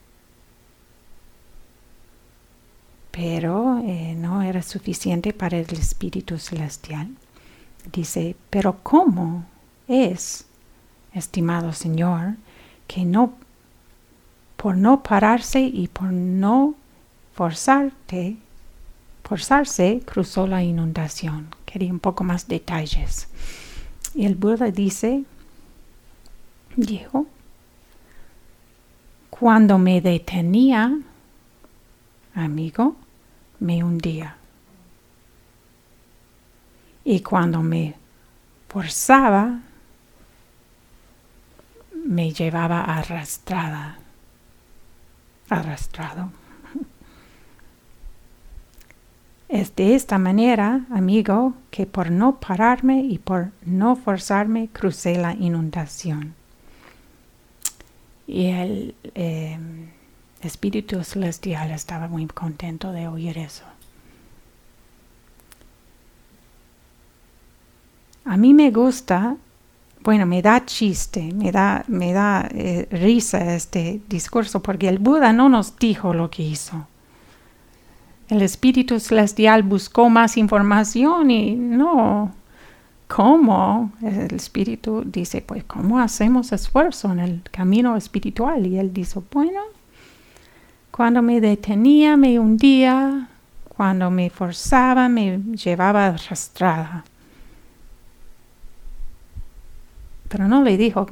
Pero 3.11 3.79
eh, 3.79 4.15
no 4.17 4.41
era 4.41 4.61
suficiente 4.61 5.33
para 5.33 5.57
el 5.57 5.71
Espíritu 5.73 6.37
Celestial. 6.37 7.09
Dice, 7.91 8.35
pero 8.49 8.77
¿cómo 8.83 9.45
es, 9.87 10.45
estimado 11.13 11.73
Señor, 11.73 12.35
que 12.87 13.03
no, 13.03 13.33
por 14.55 14.77
no 14.77 15.03
pararse 15.03 15.61
y 15.61 15.87
por 15.87 16.11
no 16.11 16.75
forzarte, 17.33 18.37
forzarse, 19.23 20.01
cruzó 20.05 20.47
la 20.47 20.63
inundación? 20.63 21.47
Quería 21.65 21.91
un 21.91 21.99
poco 21.99 22.23
más 22.23 22.47
detalles. 22.47 23.27
Y 24.13 24.25
el 24.25 24.35
Buda 24.35 24.71
dice, 24.71 25.23
dijo, 26.75 27.25
cuando 29.29 29.77
me 29.79 30.01
detenía, 30.01 30.99
amigo, 32.35 32.95
me 33.59 33.83
hundía. 33.83 34.37
Y 37.03 37.21
cuando 37.21 37.61
me 37.61 37.95
forzaba, 38.69 39.59
me 42.05 42.31
llevaba 42.31 42.81
arrastrada, 42.81 43.99
arrastrado. 45.49 46.31
Es 49.49 49.75
de 49.75 49.95
esta 49.95 50.17
manera, 50.17 50.85
amigo, 50.89 51.55
que 51.71 51.85
por 51.85 52.09
no 52.09 52.39
pararme 52.39 53.01
y 53.01 53.17
por 53.17 53.51
no 53.65 53.97
forzarme 53.97 54.69
crucé 54.71 55.17
la 55.17 55.33
inundación. 55.33 56.35
Y 58.27 58.45
el 58.45 58.95
em, 59.13 59.89
Espíritu 60.43 61.03
Celestial 61.03 61.71
estaba 61.71 62.07
muy 62.07 62.25
contento 62.27 62.91
de 62.91 63.07
oír 63.07 63.37
eso. 63.37 63.63
A 68.25 68.37
mí 68.37 68.53
me 68.53 68.71
gusta, 68.71 69.35
bueno, 70.03 70.25
me 70.25 70.41
da 70.41 70.65
chiste, 70.65 71.31
me 71.33 71.51
da, 71.51 71.83
me 71.87 72.13
da 72.13 72.47
eh, 72.53 72.87
risa 72.91 73.55
este 73.55 74.01
discurso 74.07 74.61
porque 74.61 74.87
el 74.87 74.99
Buda 74.99 75.33
no 75.33 75.49
nos 75.49 75.77
dijo 75.77 76.13
lo 76.13 76.29
que 76.29 76.43
hizo 76.43 76.85
el 78.31 78.41
Espíritu 78.41 78.97
Celestial 79.01 79.61
buscó 79.61 80.09
más 80.09 80.37
información 80.37 81.29
y 81.29 81.53
no, 81.53 82.31
¿cómo? 83.09 83.91
El 84.01 84.33
Espíritu 84.33 85.03
dice, 85.05 85.41
pues, 85.41 85.65
¿cómo 85.65 85.99
hacemos 85.99 86.53
esfuerzo 86.53 87.11
en 87.11 87.19
el 87.19 87.41
camino 87.51 87.97
espiritual? 87.97 88.65
Y 88.65 88.79
él 88.79 88.93
dice, 88.93 89.19
bueno, 89.33 89.59
cuando 90.91 91.21
me 91.21 91.41
detenía, 91.41 92.17
me 92.17 92.37
hundía, 92.39 93.29
cuando 93.69 94.11
me 94.11 94.29
forzaba, 94.29 95.09
me 95.09 95.39
llevaba 95.55 96.07
arrastrada. 96.07 97.03
Pero 100.27 100.47
no 100.47 100.63
le 100.63 100.77
dijo 100.77 101.07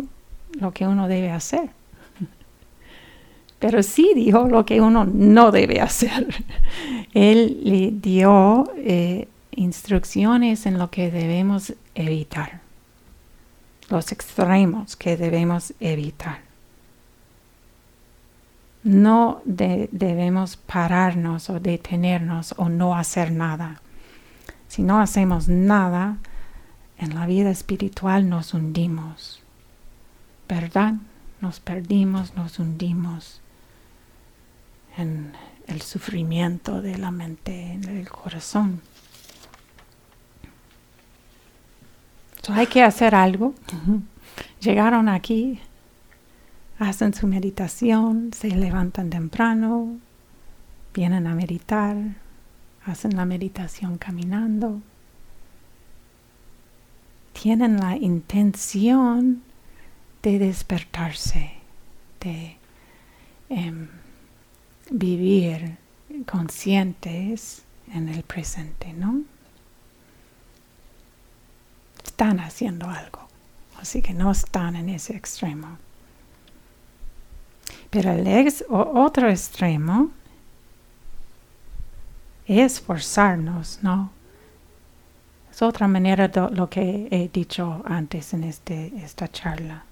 lo 0.60 0.72
que 0.72 0.88
uno 0.88 1.08
debe 1.08 1.32
hacer 1.32 1.70
pero 3.60 3.84
sí 3.84 4.14
dijo 4.16 4.48
lo 4.48 4.66
que 4.66 4.82
uno 4.82 5.06
no 5.06 5.52
debe 5.52 5.82
hacer. 5.82 6.28
Él 7.14 7.60
le 7.64 7.92
dio 7.92 8.72
eh, 8.78 9.28
instrucciones 9.52 10.66
en 10.66 10.80
lo 10.80 10.90
que 10.90 11.12
debemos 11.12 11.74
evitar, 11.94 12.62
los 13.90 14.12
extremos 14.12 14.96
que 14.96 15.18
debemos 15.18 15.74
evitar. 15.82 16.49
No 18.90 19.44
debemos 19.46 20.58
pararnos 20.58 21.52
o 21.52 21.60
detenernos 21.60 22.56
o 22.58 22.70
no 22.70 22.96
hacer 22.96 23.32
nada. 23.32 23.82
Si 24.68 24.82
no 24.82 25.00
hacemos 25.00 25.48
nada, 25.48 26.18
en 26.98 27.14
la 27.14 27.28
vida 27.28 27.52
espiritual 27.52 28.28
nos 28.28 28.56
hundimos. 28.56 29.44
¿Verdad? 30.48 30.96
Nos 31.40 31.60
perdimos, 31.60 32.36
nos 32.36 32.58
hundimos 32.58 33.42
en 34.98 35.34
el 35.68 35.84
sufrimiento 35.84 36.82
de 36.82 36.98
la 36.98 37.12
mente, 37.12 37.74
en 37.74 37.84
el 37.84 38.10
corazón. 38.10 38.82
hay 42.52 42.66
que 42.66 42.82
hacer 42.82 43.14
algo. 43.14 43.54
Llegaron 44.60 45.10
aquí, 45.10 45.62
hacen 46.80 47.14
su 47.14 47.28
meditación, 47.28 48.32
se 48.34 48.48
levantan 48.50 49.10
temprano, 49.10 49.98
vienen 50.94 51.28
a 51.28 51.36
meditar, 51.36 51.98
hacen 52.86 53.16
la 53.16 53.26
meditación 53.26 53.98
caminando. 53.98 54.82
Tienen 57.34 57.78
la 57.78 57.98
intención 57.98 59.44
de 60.24 60.40
despertarse, 60.40 61.52
de 62.22 62.58
em, 63.50 63.88
vivir 64.90 65.78
conscientes 66.26 67.64
en 67.94 68.10
el 68.10 68.24
presente, 68.24 68.94
¿no? 68.94 69.24
Están 72.04 72.40
haciendo 72.40 72.90
algo, 72.90 73.28
así 73.78 74.02
que 74.02 74.14
no 74.14 74.32
están 74.32 74.76
en 74.76 74.90
ese 74.90 75.16
extremo. 75.16 75.78
Pero 77.90 78.12
el 78.12 78.28
ex, 78.28 78.64
otro 78.70 79.30
extremo 79.30 80.12
es 82.48 82.80
forzarnos, 82.80 83.80
¿no? 83.82 84.12
Es 85.52 85.62
otra 85.62 85.88
manera 85.88 86.28
de 86.28 86.50
lo 86.52 86.70
que 86.70 87.08
he 87.10 87.30
dicho 87.30 87.82
antes 87.86 88.34
en 88.34 88.44
este, 88.44 88.94
esta 89.04 89.28
charla 89.28 89.86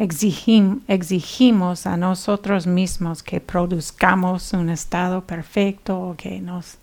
exigimos 0.00 1.86
a 1.86 1.96
nosotros 1.96 2.66
mismos 2.66 3.22
que 3.22 3.40
produzcamos 3.40 4.52
un 4.54 4.70
estado 4.70 5.24
perfecto 5.26 6.00
o 6.00 6.16
que 6.16 6.40
nos 6.40 6.78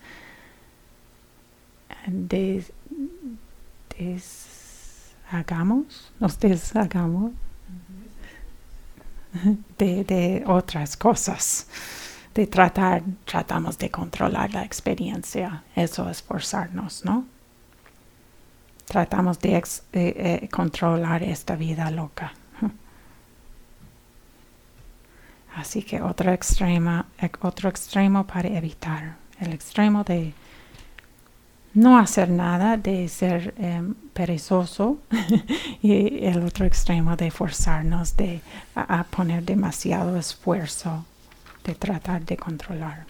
deshagamos, 3.98 6.12
nos 6.20 6.40
deshagamos 6.40 7.32
de, 9.78 10.44
otras 10.48 10.98
cosas 10.98 11.68
de 12.34 12.48
tratar, 12.48 13.04
tratamos 13.26 13.78
de 13.78 13.90
controlar 13.90 14.54
la 14.54 14.64
experiencia. 14.64 15.64
Eso 15.76 16.10
es 16.10 16.22
forzarnos, 16.22 17.04
¿no? 17.04 17.26
Tratamos 18.86 19.40
de 19.40 19.62
eh, 19.94 20.50
controlar 20.52 21.24
esta 21.24 21.56
vida 21.56 21.90
loca. 21.92 22.34
Así 25.56 25.82
que 25.84 26.02
otro 26.02 26.32
extremo, 26.32 27.06
otro 27.42 27.70
extremo 27.70 28.26
para 28.26 28.50
evitar. 28.50 29.18
El 29.40 29.54
extremo 29.54 30.04
de 30.04 30.34
no 31.74 31.98
hacer 31.98 32.30
nada, 32.30 32.78
de 32.78 33.08
ser 33.08 33.54
em, 33.58 33.94
perezoso 34.14 34.98
y 35.82 36.26
el 36.26 36.44
otro 36.44 36.66
extremo 36.66 37.16
de 37.16 37.30
forzarnos 37.32 38.16
de 38.18 38.42
a, 38.76 39.04
poner 39.04 39.44
demasiado 39.44 40.18
esfuerzo 40.18 41.06
de 41.64 41.76
tratar 41.76 42.26
de 42.26 42.38
controlar. 42.38 43.06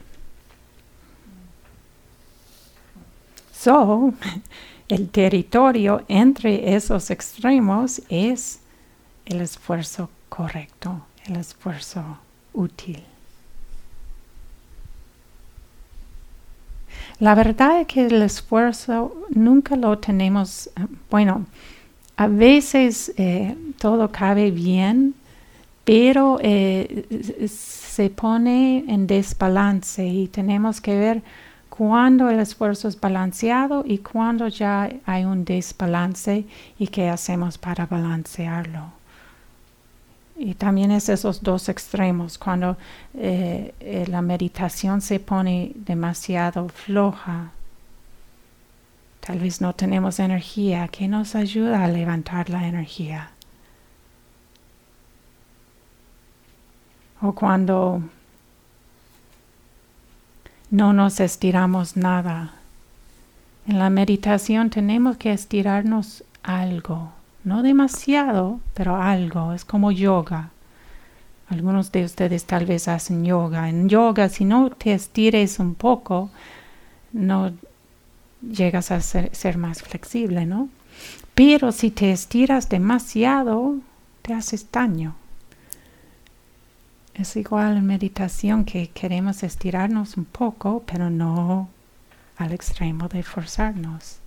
So, 3.53 4.13
el 4.87 5.09
territorio 5.09 6.03
entre 6.07 6.75
esos 6.75 7.09
extremos 7.09 8.01
es 8.09 8.59
el 9.25 9.41
esfuerzo 9.41 10.09
correcto, 10.29 11.05
el 11.25 11.37
esfuerzo 11.37 12.19
útil. 12.53 13.03
La 17.19 17.33
verdad 17.33 17.81
es 17.81 17.87
que 17.87 18.05
el 18.05 18.21
esfuerzo 18.21 19.15
nunca 19.31 19.75
lo 19.75 19.97
tenemos, 19.97 20.67
eh, 20.67 20.85
bueno, 21.09 21.45
a 22.15 22.27
veces 22.27 23.11
eh, 23.17 23.55
todo 23.79 24.11
cabe 24.11 24.51
bien, 24.51 25.15
pero 25.83 26.37
eh, 26.41 27.05
se 27.49 28.09
pone 28.11 28.85
en 28.87 29.07
desbalance 29.07 30.05
y 30.05 30.27
tenemos 30.27 30.79
que 30.79 30.97
ver 30.97 31.23
cuándo 31.69 32.29
el 32.29 32.39
esfuerzo 32.39 32.87
es 32.87 32.99
balanceado 32.99 33.83
y 33.85 33.99
cuándo 33.99 34.47
ya 34.47 34.89
hay 35.05 35.25
un 35.25 35.43
desbalance 35.43 36.45
y 36.77 36.87
qué 36.87 37.09
hacemos 37.09 37.57
para 37.57 37.87
balancearlo. 37.87 38.96
Y 40.37 40.53
también 40.53 40.91
es 40.91 41.09
esos 41.09 41.41
dos 41.41 41.67
extremos, 41.67 42.37
cuando 42.37 42.77
eh, 43.15 43.73
eh, 43.79 44.05
la 44.07 44.21
meditación 44.21 45.01
se 45.01 45.19
pone 45.19 45.71
demasiado 45.75 46.69
floja 46.69 47.51
Tal 49.27 49.39
vez 49.39 49.59
no 49.59 49.73
tenemos 49.73 50.19
energía. 50.21 50.87
¿Qué 50.87 51.09
nos 51.09 51.35
ayuda 51.35 51.83
a 51.83 51.87
levantar 51.89 52.49
la 52.49 52.65
energía? 52.65 53.31
O 57.21 57.33
cuando 57.33 58.01
no 60.69 60.93
nos 60.93 61.19
estiramos 61.19 61.97
nada. 61.97 62.53
En 63.67 63.79
la 63.79 63.89
meditación 63.89 64.69
tenemos 64.69 65.17
que 65.17 65.33
estirarnos 65.33 66.23
algo. 66.41 67.11
No 67.47 67.63
demasiado, 67.63 68.59
pero 68.73 68.97
algo. 68.97 69.53
Es 69.53 69.63
como 69.63 69.93
yoga. 69.93 70.49
Algunos 71.47 71.93
de 71.93 72.03
ustedes 72.03 72.43
tal 72.43 72.65
vez 72.65 72.89
hacen 72.89 73.23
yoga. 73.23 73.69
En 73.69 73.87
yoga, 73.87 74.27
si 74.27 74.43
no 74.43 74.69
te 74.69 74.91
estires 74.91 75.57
un 75.57 75.73
poco, 75.73 76.29
no 77.13 77.53
llegas 78.41 78.91
a 78.91 78.99
ser, 78.99 79.57
más 79.57 79.81
flexible, 79.81 80.45
¿no? 80.45 80.67
Pero 81.35 81.71
si 81.71 81.89
te 81.89 82.11
estiras 82.11 82.67
demasiado, 82.67 83.75
te 84.23 84.33
haces 84.33 84.69
daño. 84.69 85.15
Es 87.13 87.37
igual 87.37 87.77
en 87.77 87.85
meditación 87.85 88.65
que 88.65 88.89
queremos 88.89 89.41
estirarnos 89.43 90.17
un 90.17 90.25
poco, 90.25 90.83
pero 90.85 91.09
no 91.09 91.69
al 92.35 92.51
extremo 92.51 93.07
de 93.07 93.23
forzarnos. 93.23 94.19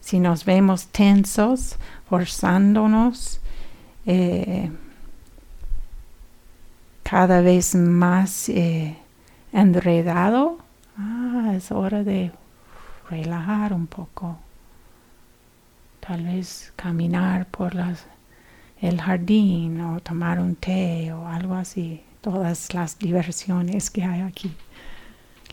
Si 0.00 0.18
nos 0.18 0.44
vemos 0.44 0.88
tensos, 0.88 1.76
forzándonos, 2.08 3.40
eh, 4.06 4.70
cada 7.02 7.40
vez 7.40 7.74
más 7.74 8.48
eh, 8.48 8.96
enredado, 9.52 10.58
ah, 10.96 11.52
es 11.56 11.70
hora 11.72 12.04
de 12.04 12.32
relajar 13.08 13.72
un 13.72 13.86
poco. 13.86 14.38
Tal 16.00 16.24
vez 16.24 16.72
caminar 16.76 17.46
por 17.46 17.72
el 18.80 19.00
jardín 19.00 19.80
o 19.80 20.00
tomar 20.00 20.38
un 20.40 20.54
té 20.54 21.12
o 21.12 21.26
algo 21.26 21.54
así. 21.54 22.02
Todas 22.20 22.72
las 22.74 22.98
diversiones 22.98 23.90
que 23.90 24.04
hay 24.04 24.20
aquí. 24.20 24.54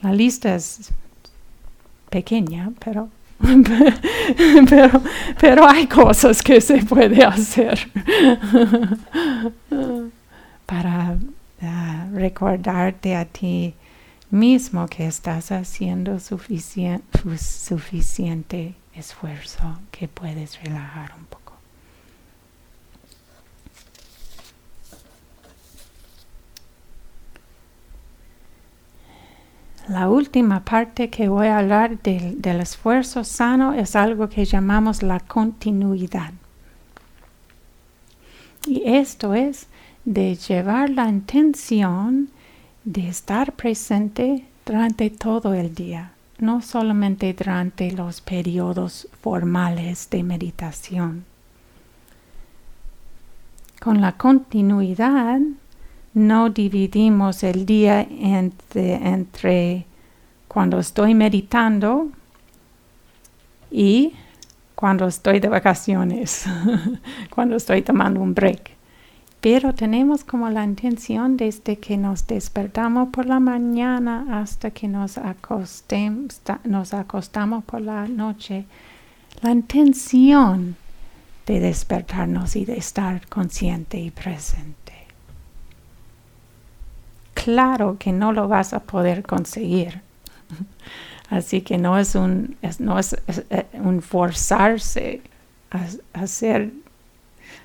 La 0.02 0.14
lista 0.14 0.56
es 0.56 0.92
pequeña, 2.10 2.72
pero 2.84 3.10
pero, 4.70 5.02
pero 5.40 5.68
hay 5.68 5.88
cosas 5.88 6.42
que 6.42 6.60
se 6.60 6.84
puede 6.84 7.24
hacer 7.24 7.80
para 10.66 11.18
uh, 11.62 12.16
recordarte 12.16 13.16
a 13.16 13.26
ti 13.26 13.76
mismo 14.30 14.88
que 14.88 15.08
estás 15.08 15.52
haciendo 15.52 16.20
suficiente 16.20 17.14
esfuerzo, 18.94 19.80
que 19.92 20.08
puedes 20.08 20.62
relajar 20.64 21.14
un 21.18 21.26
poco. 21.26 21.47
La 29.88 30.10
última 30.10 30.66
parte 30.66 31.10
que 31.10 31.30
voy 31.30 31.48
a 31.48 31.60
hablar 31.60 31.98
del, 32.02 32.42
del, 32.42 32.60
esfuerzo 32.60 33.24
sano 33.24 33.74
es 33.74 33.96
algo 33.96 34.28
que 34.28 34.44
llamamos 34.44 35.02
la 35.02 35.22
continuidad. 35.22 36.34
Y 38.66 38.84
esto 38.86 39.34
es 39.34 39.68
de 40.04 40.36
llevar 40.36 40.90
la 40.90 41.08
intención 41.08 42.30
de 42.84 43.08
estar 43.08 43.54
presente 43.54 44.46
durante 44.66 45.10
todo 45.10 45.54
el 45.54 45.74
día, 45.74 46.12
no 46.38 46.62
solamente 46.62 47.34
durante 47.34 47.90
los 47.92 48.20
periodos 48.20 49.08
formales 49.22 50.10
de 50.10 50.24
meditación. 50.24 51.24
Con 53.80 54.02
la 54.02 54.18
continuidad 54.18 55.40
no 56.18 56.50
dividimos 56.50 57.44
el 57.44 57.66
día 57.66 58.02
entre, 58.02 59.86
cuando 60.48 60.80
estoy 60.80 61.14
meditando 61.14 62.10
y 63.70 64.14
cuando 64.74 65.08
estoy 65.08 65.40
de 65.40 65.48
vacaciones, 65.48 66.46
cuando 67.30 67.56
estoy 67.56 67.84
tomando 67.84 68.20
un 68.20 68.34
break 68.34 68.78
pero 69.40 69.74
tenemos 69.74 70.24
como 70.24 70.50
la 70.50 70.64
intención 70.64 71.38
desde 71.38 71.78
que 71.78 71.96
nos 71.96 72.26
despertamos 72.26 73.10
por 73.10 73.28
la 73.28 73.40
mañana 73.40 74.42
hasta 74.42 74.72
que 74.72 74.88
nos, 74.88 75.20
nos 76.64 76.94
acostamos 76.94 77.64
por 77.64 77.82
la 77.82 78.08
noche, 78.08 78.66
la 79.42 79.52
intención 79.52 80.76
de 81.46 81.60
despertarnos 81.60 82.56
y 82.56 82.66
de 82.66 82.78
estar 82.78 83.28
consciente 83.28 84.00
y 84.00 84.10
presente. 84.10 84.87
Claro 87.48 87.96
que 87.98 88.12
no 88.12 88.34
lo 88.34 88.50
vas 88.50 88.74
a 88.74 88.82
poder 88.82 89.24
conseguir. 89.24 90.02
Así 91.30 91.62
que 91.62 91.78
no 91.78 91.98
es 91.98 92.14
un, 92.14 92.58
no 92.80 93.00
es, 93.00 93.16
eh, 93.50 93.66
un 93.72 94.02
forzarse 94.02 95.22
a, 95.72 95.86
a 96.20 96.26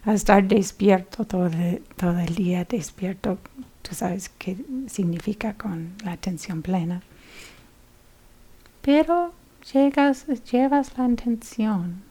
a 0.04 0.14
estar 0.14 0.46
despierto 0.46 1.24
todo, 1.24 1.50
todo 1.96 2.16
el 2.20 2.32
día, 2.32 2.64
despierto, 2.64 3.38
tú 3.82 3.92
sabes 3.96 4.28
qué 4.38 4.56
significa 4.86 5.54
con 5.54 5.94
la 6.04 6.12
atención 6.12 6.62
plena. 6.62 7.02
Pero 8.82 9.32
llegas, 9.72 10.26
llevas 10.48 10.96
la 10.96 11.06
atención, 11.06 12.02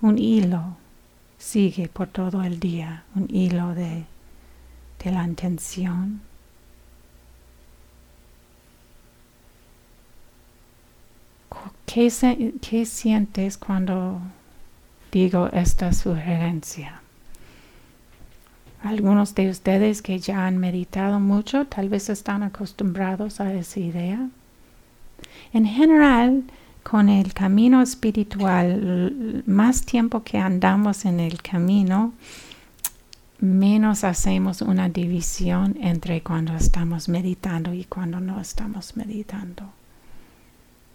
un 0.00 0.16
hilo 0.16 0.76
sigue 1.38 1.88
por 1.88 2.06
todo 2.06 2.44
el 2.44 2.60
día, 2.60 3.02
un 3.16 3.26
hilo 3.34 3.74
de, 3.74 4.04
de 5.02 5.10
la 5.12 5.24
atención. 5.24 6.20
¿Qué, 11.86 12.12
¿Qué 12.60 12.86
sientes 12.86 13.58
cuando 13.58 14.20
digo 15.10 15.48
esta 15.52 15.92
sugerencia. 15.92 17.00
Algunos 18.82 19.34
de 19.34 19.50
ustedes 19.50 20.00
que 20.00 20.18
ya 20.18 20.46
han 20.46 20.58
meditado 20.58 21.20
mucho 21.20 21.66
tal 21.66 21.88
vez 21.88 22.08
están 22.08 22.42
acostumbrados 22.42 23.40
a 23.40 23.52
esa 23.52 23.80
idea. 23.80 24.28
En 25.52 25.66
general, 25.66 26.44
con 26.82 27.10
el 27.10 27.34
camino 27.34 27.82
espiritual, 27.82 29.42
más 29.46 29.84
tiempo 29.84 30.22
que 30.22 30.38
andamos 30.38 31.04
en 31.04 31.20
el 31.20 31.42
camino, 31.42 32.14
menos 33.40 34.04
hacemos 34.04 34.62
una 34.62 34.88
división 34.88 35.76
entre 35.80 36.22
cuando 36.22 36.54
estamos 36.54 37.08
meditando 37.08 37.72
y 37.72 37.84
cuando 37.84 38.20
no 38.20 38.40
estamos 38.40 38.96
meditando. 38.96 39.64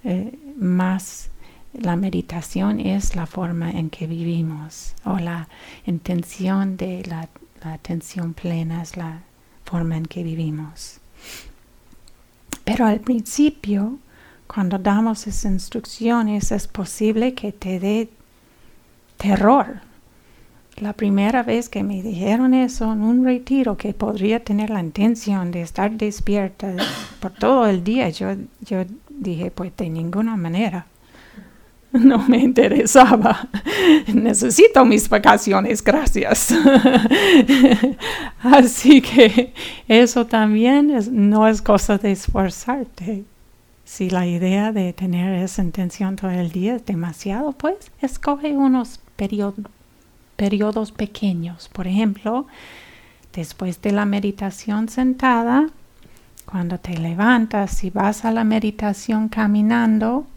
Eh, 0.03 0.37
más 0.57 1.29
la 1.73 1.95
meditación 1.95 2.79
es 2.79 3.15
la 3.15 3.25
forma 3.25 3.71
en 3.71 3.89
que 3.89 4.07
vivimos 4.07 4.93
o 5.03 5.17
la 5.17 5.47
intención 5.85 6.77
de 6.77 7.03
la, 7.05 7.27
atención 7.61 8.35
plena 8.35 8.83
es 8.83 8.95
la 8.95 9.23
forma 9.63 9.97
en 9.97 10.05
que 10.05 10.23
vivimos. 10.23 10.99
Pero 12.63 12.85
al 12.85 12.99
principio, 12.99 13.97
cuando 14.45 14.77
damos 14.77 15.25
esas 15.25 15.51
instrucciones, 15.51 16.51
es 16.51 16.67
posible 16.67 17.33
que 17.33 17.51
te 17.51 17.79
dé 17.79 18.09
terror. 19.17 19.81
La 20.77 20.93
primera 20.93 21.43
vez 21.43 21.69
que 21.69 21.83
me 21.83 22.03
dijeron 22.03 22.53
eso 22.53 22.91
en 22.91 23.01
un 23.01 23.23
retiro, 23.23 23.77
que 23.77 23.93
podría 23.93 24.43
tener 24.43 24.69
la 24.69 24.81
intención 24.81 25.51
de 25.51 25.61
estar 25.61 25.91
despierta 25.91 26.75
por 27.19 27.31
todo 27.31 27.67
el 27.67 27.83
día, 27.83 28.09
yo, 28.09 28.35
yo 28.61 28.83
dije, 29.09 29.51
pues 29.51 29.75
de 29.77 29.89
ninguna 29.89 30.35
manera. 30.35 30.85
no 32.03 32.19
me 32.27 32.37
interesaba. 32.37 33.47
Necesito 34.13 34.85
mis 34.85 35.07
vacaciones, 35.09 35.83
gracias. 35.83 36.53
Así 38.41 39.01
que 39.01 39.53
eso 39.87 40.25
también 40.25 40.93
no 41.11 41.47
es 41.47 41.61
cosa 41.61 41.97
de 41.97 42.11
esforzarte. 42.11 43.23
Si 43.85 44.09
la 44.09 44.25
idea 44.25 44.71
de 44.71 44.93
tener 44.93 45.43
esa 45.43 45.61
intención 45.61 46.15
todo 46.15 46.31
el 46.31 46.51
día 46.51 46.75
es 46.75 46.85
demasiado, 46.85 47.51
pues 47.51 47.91
escoge 48.01 48.51
unos 48.53 48.99
periodos 49.15 49.55
pequeños. 50.91 51.69
Por 51.69 51.87
ejemplo, 51.87 52.47
después 53.33 53.81
de 53.81 53.91
la 53.91 54.05
meditación 54.05 54.89
sentada, 54.89 55.67
cuando 56.45 56.79
te 56.79 56.97
levantas 56.97 57.83
y 57.83 57.89
vas 57.89 58.23
a 58.25 58.31
la 58.31 58.43
meditación 58.43 59.29
caminando, 59.29 60.27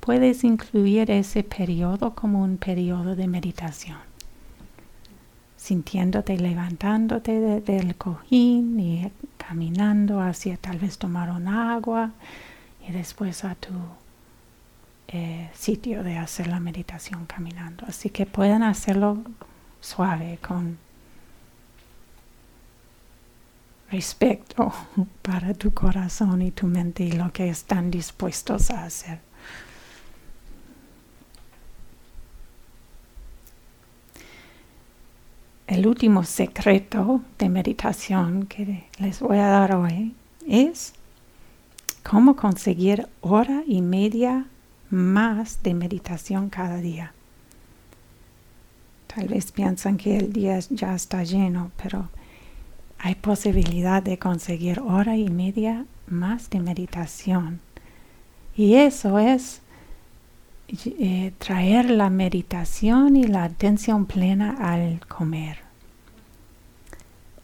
puedes 0.00 0.44
incluir 0.44 1.10
ese 1.10 1.42
periodo 1.42 2.14
como 2.14 2.42
un 2.42 2.56
periodo 2.56 3.14
de 3.14 3.28
meditación, 3.28 3.98
sintiéndote 5.56 6.38
levantándote 6.38 7.60
del 7.60 7.94
cojín 7.96 8.80
y 8.80 9.12
caminando 9.36 10.20
hacia 10.20 10.56
tal 10.56 10.78
vez 10.78 10.96
tomar 10.96 11.30
un 11.30 11.46
agua 11.48 12.12
y 12.88 12.92
después 12.92 13.44
a 13.44 13.54
tu 13.54 13.72
eh, 15.12 15.50
sitio 15.54 16.04
de 16.04 16.18
hacer 16.18 16.46
la 16.46 16.60
meditación 16.60 17.26
caminando. 17.26 17.84
Así 17.88 18.10
que 18.10 18.26
pueden 18.26 18.62
hacerlo 18.62 19.18
suave, 19.80 20.38
con 20.40 20.78
respeto 23.90 24.72
para 25.22 25.52
tu 25.54 25.72
corazón 25.72 26.42
y 26.42 26.52
tu 26.52 26.68
mente 26.68 27.02
y 27.02 27.10
lo 27.10 27.32
que 27.32 27.48
están 27.48 27.90
dispuestos 27.90 28.70
a 28.70 28.84
hacer. 28.84 29.18
El 35.66 35.88
último 35.88 36.22
secreto 36.22 37.22
de 37.38 37.48
meditación 37.48 38.46
que 38.46 38.88
les 38.98 39.20
voy 39.20 39.38
a 39.38 39.48
dar 39.48 39.74
hoy 39.74 40.14
es 40.46 40.94
cómo 42.08 42.36
conseguir 42.36 43.08
hora 43.20 43.62
y 43.66 43.82
media 43.82 44.46
más 44.90 45.62
de 45.62 45.74
meditación 45.74 46.50
cada 46.50 46.76
día. 46.76 47.12
Tal 49.14 49.28
vez 49.28 49.50
piensan 49.50 49.96
que 49.96 50.16
el 50.16 50.32
día 50.32 50.58
ya 50.70 50.94
está 50.94 51.24
lleno, 51.24 51.72
pero 51.82 52.08
hay 52.98 53.14
posibilidad 53.14 54.02
de 54.02 54.18
conseguir 54.18 54.80
hora 54.80 55.16
y 55.16 55.30
media 55.30 55.86
más 56.06 56.50
de 56.50 56.60
meditación. 56.60 57.60
Y 58.56 58.74
eso 58.74 59.18
es 59.18 59.62
eh, 60.68 61.32
traer 61.38 61.90
la 61.90 62.10
meditación 62.10 63.16
y 63.16 63.24
la 63.24 63.44
atención 63.44 64.06
plena 64.06 64.56
al 64.60 65.00
comer. 65.06 65.58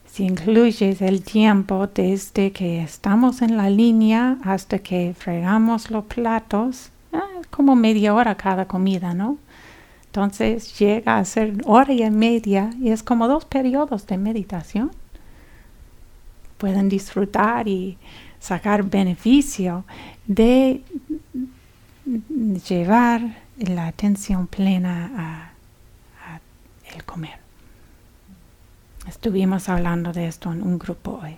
Si 0.06 0.24
incluyes 0.24 1.02
el 1.02 1.22
tiempo 1.22 1.88
desde 1.88 2.52
que 2.52 2.82
estamos 2.82 3.42
en 3.42 3.56
la 3.56 3.68
línea 3.68 4.38
hasta 4.44 4.78
que 4.78 5.14
fregamos 5.18 5.90
los 5.90 6.04
platos, 6.04 6.90
ah, 7.16 7.42
como 7.50 7.76
media 7.76 8.14
hora 8.14 8.36
cada 8.36 8.66
comida, 8.66 9.14
¿no? 9.14 9.38
Entonces 10.06 10.78
llega 10.78 11.18
a 11.18 11.24
ser 11.24 11.54
hora 11.64 11.92
y 11.92 12.10
media 12.10 12.70
y 12.80 12.90
es 12.90 13.02
como 13.02 13.28
dos 13.28 13.44
periodos 13.44 14.06
de 14.06 14.16
meditación 14.18 14.90
pueden 16.58 16.88
disfrutar 16.88 17.68
y 17.68 17.98
sacar 18.40 18.82
beneficio 18.84 19.84
de 20.26 20.82
llevar 22.68 23.42
la 23.58 23.86
atención 23.86 24.46
plena 24.46 25.10
a, 25.16 25.52
el 26.94 27.04
comer. 27.04 27.38
Estuvimos 29.08 29.68
hablando 29.68 30.12
de 30.12 30.28
esto 30.28 30.52
en 30.52 30.62
un 30.62 30.78
grupo 30.78 31.20
hoy. 31.22 31.36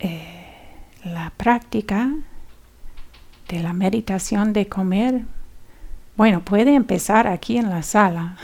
Eh, 0.00 0.33
la 1.04 1.32
práctica 1.36 2.10
de 3.48 3.62
la 3.62 3.72
meditación 3.72 4.52
de 4.52 4.68
comer 4.68 5.24
bueno, 6.16 6.44
puede 6.44 6.74
empezar 6.74 7.26
aquí 7.26 7.56
en 7.56 7.68
la 7.70 7.82
sala. 7.82 8.36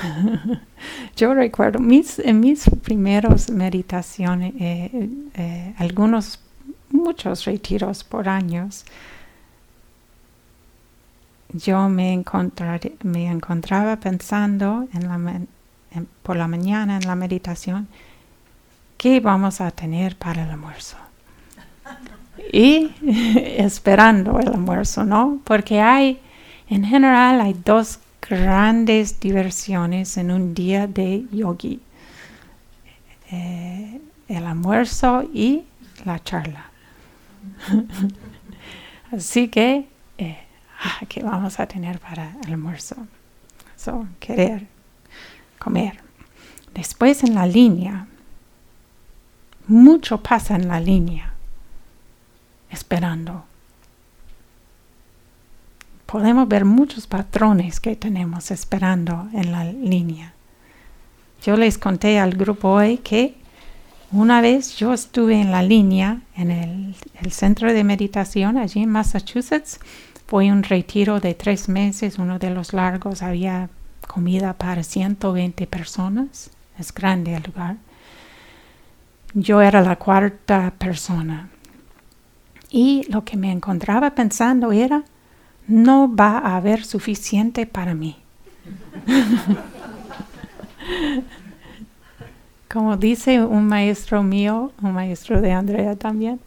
Yo 1.16 1.34
recuerdo 1.34 1.78
mis, 1.78 2.18
en 2.18 2.40
mis 2.40 2.68
primeros 2.82 3.48
meditaciones, 3.50 4.54
eh, 4.58 5.08
eh, 5.34 5.74
algunos, 5.78 6.40
muchos 6.90 7.44
retiros 7.44 8.02
por 8.02 8.28
años, 8.28 8.84
yo 11.52 11.88
me, 11.88 12.24
me 13.02 13.26
encontraba 13.26 13.96
pensando 13.96 14.88
en 14.92 15.08
la, 15.08 15.40
por 16.22 16.36
la 16.36 16.46
mañana 16.46 16.96
en 16.96 17.06
la 17.06 17.16
meditación, 17.16 17.88
¿qué 18.96 19.18
vamos 19.18 19.60
a 19.60 19.72
tener 19.72 20.16
para 20.16 20.44
el 20.44 20.50
almuerzo? 20.50 20.96
Y 22.52 22.90
esperando 23.58 24.38
el 24.38 24.48
almuerzo, 24.48 25.04
¿no? 25.04 25.40
Porque 25.44 25.80
hay 25.80 26.20
en 26.70 26.84
general 26.84 27.40
hay 27.40 27.54
dos 27.64 27.98
grandes 28.22 29.18
diversiones 29.18 30.16
en 30.16 30.30
un 30.30 30.54
día 30.54 30.86
de 30.86 31.26
yogi. 31.32 31.80
Eh, 33.32 34.00
el 34.28 34.46
almuerzo 34.46 35.28
y 35.34 35.64
la 36.04 36.22
charla. 36.22 36.70
Así 39.12 39.48
que, 39.48 39.88
eh, 40.18 40.38
ah, 40.80 41.04
¿qué 41.08 41.24
vamos 41.24 41.58
a 41.58 41.66
tener 41.66 41.98
para 41.98 42.36
el 42.44 42.52
almuerzo? 42.52 42.94
So, 43.76 44.06
querer 44.20 44.68
comer. 45.58 45.98
Después 46.72 47.24
en 47.24 47.34
la 47.34 47.46
línea, 47.46 48.06
mucho 49.66 50.22
pasa 50.22 50.54
en 50.54 50.68
la 50.68 50.78
línea, 50.78 51.29
esperando 52.70 53.44
podemos 56.10 56.48
ver 56.48 56.64
muchos 56.64 57.06
patrones 57.06 57.78
que 57.78 57.94
tenemos 57.94 58.50
esperando 58.50 59.28
en 59.32 59.52
la 59.52 59.64
línea. 59.64 60.32
Yo 61.44 61.56
les 61.56 61.78
conté 61.78 62.18
al 62.18 62.32
grupo 62.32 62.70
hoy 62.70 62.98
que 62.98 63.36
una 64.10 64.40
vez 64.40 64.74
yo 64.74 64.92
estuve 64.92 65.40
en 65.40 65.52
la 65.52 65.62
línea 65.62 66.22
en 66.36 66.50
el, 66.50 66.96
centro 67.30 67.72
de 67.72 67.84
meditación 67.84 68.58
allí 68.58 68.82
en 68.82 68.90
Massachusetts. 68.90 69.78
Fue 70.26 70.50
un 70.50 70.64
retiro 70.64 71.20
de 71.20 71.34
tres 71.34 71.68
meses, 71.68 72.18
uno 72.18 72.40
de 72.40 72.50
los 72.50 72.72
largos. 72.72 73.22
Había 73.22 73.70
comida 74.08 74.54
para 74.54 74.82
120 74.82 75.68
personas. 75.68 76.50
Es 76.76 76.92
grande 76.92 77.36
el 77.36 77.44
lugar. 77.44 77.76
Yo 79.32 79.62
era 79.62 79.80
la 79.80 79.94
cuarta 79.94 80.72
persona. 80.76 81.50
Y 82.70 83.04
lo 83.10 83.24
que 83.24 83.36
me 83.36 83.50
encontraba 83.50 84.14
pensando 84.14 84.70
era, 84.72 85.02
no 85.66 86.14
va 86.14 86.38
a 86.38 86.56
haber 86.56 86.84
suficiente 86.84 87.66
para 87.66 87.94
mí. 87.94 88.16
Como 92.68 92.96
dice 92.96 93.42
un 93.42 93.66
maestro 93.66 94.22
mío, 94.22 94.70
un 94.80 94.92
maestro 94.92 95.40
de 95.40 95.50
Andrea 95.52 95.96
también, 95.96 96.38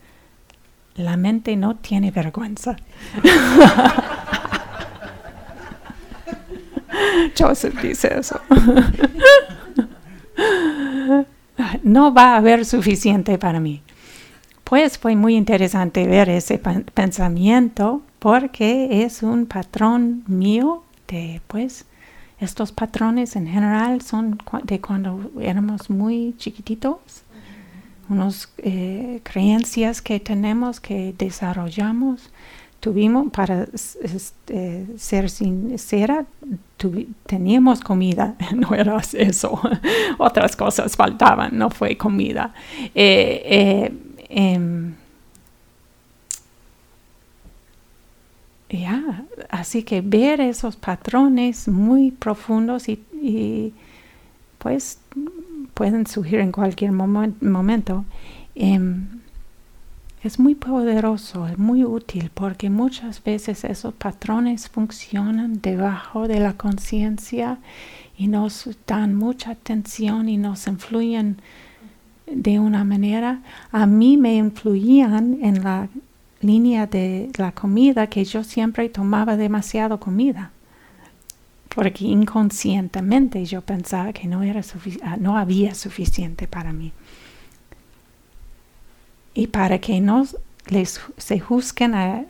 la 0.95 1.17
mente 1.17 1.57
no 1.57 1.75
tiene 1.75 2.11
vergüenza. 2.11 2.77
Joseph 7.37 7.81
dice 7.81 8.19
eso. 8.19 8.39
no 11.83 12.13
va 12.13 12.33
a 12.33 12.37
haber 12.37 12.65
suficiente 12.65 13.37
para 13.37 13.59
mí. 13.59 13.81
Pues 14.73 14.97
fue 14.97 15.15
muy 15.15 15.35
interesante 15.35 16.07
ver 16.07 16.29
ese 16.29 16.57
pensamiento 16.57 18.01
porque 18.17 19.03
es 19.03 19.21
un 19.21 19.45
patrón 19.45 20.23
mío 20.25 20.83
de 21.07 21.41
pues 21.45 21.85
estos 22.39 22.71
patrones 22.71 23.35
en 23.35 23.45
general 23.45 24.01
son 24.01 24.39
de 24.63 24.81
cuando 24.81 25.29
éramos 25.39 25.91
muy 25.91 26.33
chiquititos. 26.39 27.21
Unas 28.09 28.51
eh, 28.57 29.19
creencias 29.21 30.01
que 30.01 30.19
tenemos 30.19 30.79
que 30.79 31.13
desarrollamos 31.19 32.31
tuvimos 32.79 33.31
para 33.31 33.67
este, 34.01 34.87
ser 34.97 35.29
sincera 35.29 36.25
teníamos 37.27 37.79
comida 37.79 38.35
no 38.55 38.75
era 38.75 38.97
eso 39.13 39.61
otras 40.17 40.55
cosas 40.55 40.95
faltaban 40.95 41.55
no 41.59 41.69
fue 41.69 41.95
comida. 41.95 42.55
Eh, 42.95 43.91
em, 44.35 44.95
Ya, 48.73 49.25
así 49.49 49.83
que 49.83 50.01
ver 50.01 50.41
esos 50.41 50.75
patrones 50.75 51.67
muy 51.67 52.09
profundos 52.09 52.89
y, 52.89 53.73
pues 54.57 54.99
pueden 55.75 56.07
surgir 56.07 56.39
en 56.39 56.51
cualquier 56.51 56.91
momento. 56.91 58.03
Em, 58.55 59.21
es 60.23 60.39
muy 60.39 60.55
poderoso, 60.55 61.47
es 61.47 61.59
muy 61.59 61.83
útil 61.83 62.31
porque 62.33 62.71
muchas 62.71 63.23
veces 63.23 63.63
esos 63.63 63.93
patrones 63.93 64.69
funcionan 64.69 65.61
debajo 65.61 66.27
de 66.27 66.39
la 66.39 66.53
conciencia 66.53 67.59
y 68.17 68.27
nos 68.27 68.69
dan 68.87 69.13
mucha 69.13 69.51
atención 69.51 70.29
y 70.29 70.37
nos 70.37 70.65
influyen 70.65 71.37
de 72.35 72.59
una 72.59 72.83
manera. 72.83 73.41
A 73.71 73.85
mí 73.85 74.17
me 74.17 74.35
influían 74.35 75.39
en 75.41 75.63
la 75.63 75.89
línea 76.41 76.87
de 76.87 77.29
la 77.37 77.51
comida 77.51 78.07
que 78.07 78.25
yo 78.25 78.43
siempre 78.43 78.89
tomaba 78.89 79.37
demasiado 79.37 79.99
comida 79.99 80.51
porque 81.73 82.05
inconscientemente 82.05 83.45
yo 83.45 83.61
pensaba 83.61 84.13
que 84.13 84.27
no, 84.27 84.43
era 84.43 84.61
ah, 85.03 85.17
no 85.17 85.37
había 85.37 85.73
suficiente 85.73 86.47
para 86.47 86.71
mí. 86.71 86.91
Y 89.33 89.47
para 89.47 89.79
que 89.79 89.99
no 89.99 90.27
les, 90.67 91.01
se 91.17 91.39
juzguen 91.39 91.95
a, 91.95 92.25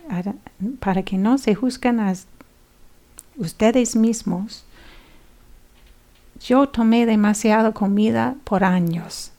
para 0.80 1.04
que 1.04 1.18
no 1.18 1.38
se 1.38 1.58
a 2.00 2.14
ustedes 3.36 3.96
mismos, 3.96 4.64
yo 6.40 6.70
tomé 6.70 7.06
demasiado 7.06 7.74
comida 7.74 8.36
por 8.46 8.64
años 8.64 9.33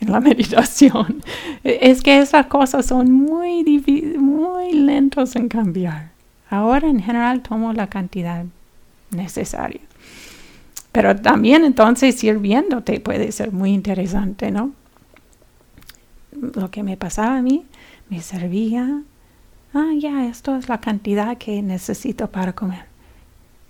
en 0.00 0.12
la 0.12 0.20
meditación. 0.28 1.22
Es 1.62 2.02
que 2.02 2.18
esas 2.18 2.46
cosas 2.46 2.86
son 2.86 3.10
muy, 3.10 3.64
muy 4.18 4.72
lentos 4.72 5.36
en 5.36 5.48
cambiar. 5.48 6.10
Ahora 6.50 6.88
en 6.88 7.00
general 7.00 7.42
tomo 7.42 7.72
la 7.72 7.88
cantidad 7.88 8.44
necesaria. 9.10 9.80
Pero 10.92 11.16
también 11.16 11.64
entonces 11.64 12.14
sirviéndote 12.14 13.00
puede 13.00 13.32
ser 13.32 13.50
muy 13.50 13.72
interesante, 13.72 14.52
¿no? 14.52 14.72
Lo 16.30 16.70
que 16.70 16.82
me 16.82 16.96
pasaba 16.96 17.38
a 17.38 17.42
mí, 17.42 17.66
me 18.10 18.20
servía, 18.20 19.02
ah, 19.72 19.90
ya, 19.98 20.26
esto 20.26 20.56
es 20.56 20.68
la 20.68 20.80
cantidad 20.80 21.36
que 21.36 21.62
necesito 21.62 22.30
para 22.30 22.52
comer. 22.52 22.84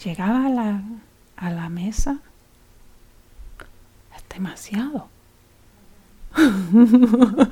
Llegaba 0.05 0.47
a 0.47 0.51
la, 0.51 0.83
a 1.37 1.51
la 1.51 1.69
mesa, 1.71 2.19
es 4.15 4.25
demasiado. 4.35 5.09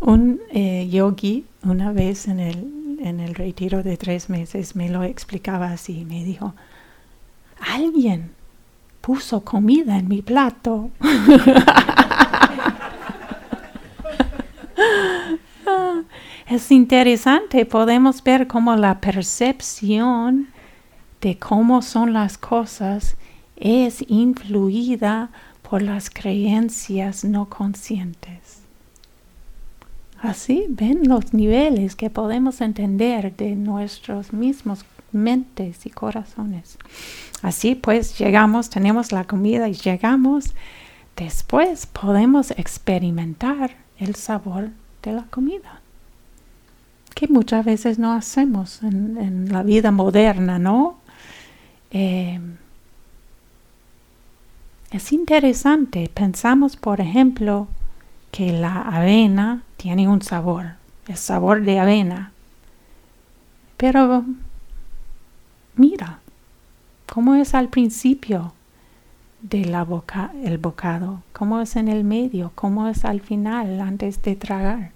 Un 0.00 0.40
eh, 0.50 0.88
yogi 0.90 1.44
una 1.62 1.92
vez 1.92 2.26
en 2.28 2.40
el, 2.40 2.98
en 3.00 3.20
el 3.20 3.34
retiro 3.34 3.82
de 3.82 3.96
tres 3.96 4.30
meses 4.30 4.74
me 4.74 4.88
lo 4.88 5.02
explicaba 5.04 5.72
así, 5.72 6.04
me 6.06 6.24
dijo, 6.24 6.54
alguien 7.60 8.30
puso 9.00 9.42
comida 9.42 9.98
en 9.98 10.08
mi 10.08 10.22
plato. 10.22 10.90
es 16.48 16.70
interesante, 16.70 17.66
podemos 17.66 18.22
ver 18.22 18.46
cómo 18.46 18.76
la 18.76 19.00
percepción 19.00 20.48
de 21.20 21.38
cómo 21.38 21.82
son 21.82 22.12
las 22.12 22.38
cosas 22.38 23.16
es 23.56 24.04
influida 24.08 25.30
por 25.70 25.82
las 25.82 26.10
creencias 26.10 27.24
no 27.24 27.48
conscientes. 27.48 28.58
Así 30.20 30.66
ven 30.68 31.08
los 31.08 31.32
niveles 31.32 31.94
que 31.94 32.10
podemos 32.10 32.60
entender 32.60 33.36
de 33.36 33.54
nuestros 33.54 34.32
mismos 34.32 34.84
mentes 35.12 35.86
y 35.86 35.90
corazones. 35.90 36.76
Así 37.40 37.76
pues 37.76 38.18
llegamos, 38.18 38.68
tenemos 38.68 39.12
la 39.12 39.24
comida 39.24 39.68
y 39.68 39.74
llegamos, 39.74 40.54
después 41.16 41.86
podemos 41.86 42.50
experimentar 42.50 43.76
el 44.00 44.16
sabor 44.16 44.70
de 45.04 45.12
la 45.12 45.22
comida, 45.30 45.80
que 47.14 47.28
muchas 47.28 47.64
veces 47.64 47.96
no 47.96 48.12
hacemos 48.12 48.82
en, 48.82 49.52
la 49.52 49.62
vida 49.62 49.92
moderna, 49.92 50.58
¿no? 50.58 50.96
Eh, 51.92 52.40
es 54.90 55.12
interesante, 55.12 56.10
pensamos 56.12 56.76
por 56.76 57.00
ejemplo 57.00 57.68
que 58.32 58.52
la 58.52 58.82
avena 58.82 59.62
tiene 59.76 60.08
un 60.08 60.22
sabor, 60.22 60.74
el 61.06 61.16
sabor 61.16 61.62
de 61.62 61.78
avena, 61.78 62.32
pero 63.76 64.24
mira 65.76 66.18
cómo 67.12 67.34
es 67.34 67.54
al 67.54 67.68
principio 67.68 68.52
de 69.42 69.64
la 69.64 69.84
boca, 69.84 70.32
el 70.44 70.58
bocado, 70.58 71.22
cómo 71.32 71.60
es 71.60 71.76
en 71.76 71.88
el 71.88 72.04
medio, 72.04 72.52
cómo 72.54 72.88
es 72.88 73.04
al 73.04 73.20
final 73.20 73.80
antes 73.80 74.22
de 74.22 74.36
tragar. 74.36 74.92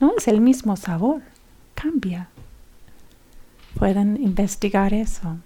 No 0.00 0.12
es 0.16 0.28
el 0.28 0.40
mismo 0.40 0.76
sabor, 0.76 1.22
cambia. 1.74 2.28
Pueden 3.78 4.22
investigar 4.22 4.92
eso. 4.92 5.38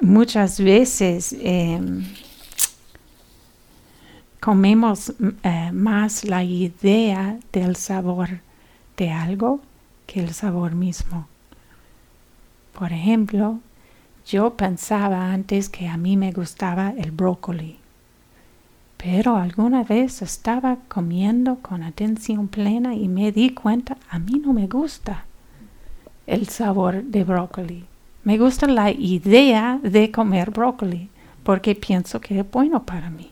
Muchas 0.00 0.60
veces 0.60 1.34
em, 1.40 2.04
comemos 4.40 5.12
eh, 5.42 5.70
más 5.72 6.24
la 6.24 6.44
idea 6.44 7.38
del 7.52 7.76
sabor 7.76 8.40
de 8.96 9.10
algo 9.10 9.60
que 10.06 10.20
el 10.20 10.32
sabor 10.34 10.74
mismo. 10.74 11.26
Por 12.78 12.92
ejemplo, 12.92 13.58
yo 14.26 14.54
pensaba 14.54 15.32
antes 15.32 15.68
que 15.68 15.88
a 15.88 15.96
mí 15.96 16.16
me 16.16 16.32
gustaba 16.32 16.94
el 16.96 17.10
brócoli, 17.10 17.78
pero 18.96 19.36
alguna 19.36 19.84
vez 19.84 20.22
estaba 20.22 20.78
comiendo 20.88 21.56
con 21.56 21.82
atención 21.82 22.48
plena 22.48 22.94
y 22.94 23.08
me 23.08 23.32
di 23.32 23.50
cuenta, 23.50 23.96
a 24.10 24.18
mí 24.18 24.40
no 24.44 24.52
me 24.52 24.66
gusta 24.66 25.24
el 26.26 26.48
sabor 26.48 27.02
de 27.04 27.24
brócoli. 27.24 27.84
Me 28.28 28.36
gusta 28.36 28.66
la 28.66 28.90
idea 28.90 29.80
de 29.82 30.10
comer 30.10 30.50
brócoli 30.50 31.08
porque 31.44 31.74
pienso 31.74 32.20
que 32.20 32.40
es 32.40 32.50
bueno 32.50 32.82
para 32.82 33.08
mí. 33.08 33.30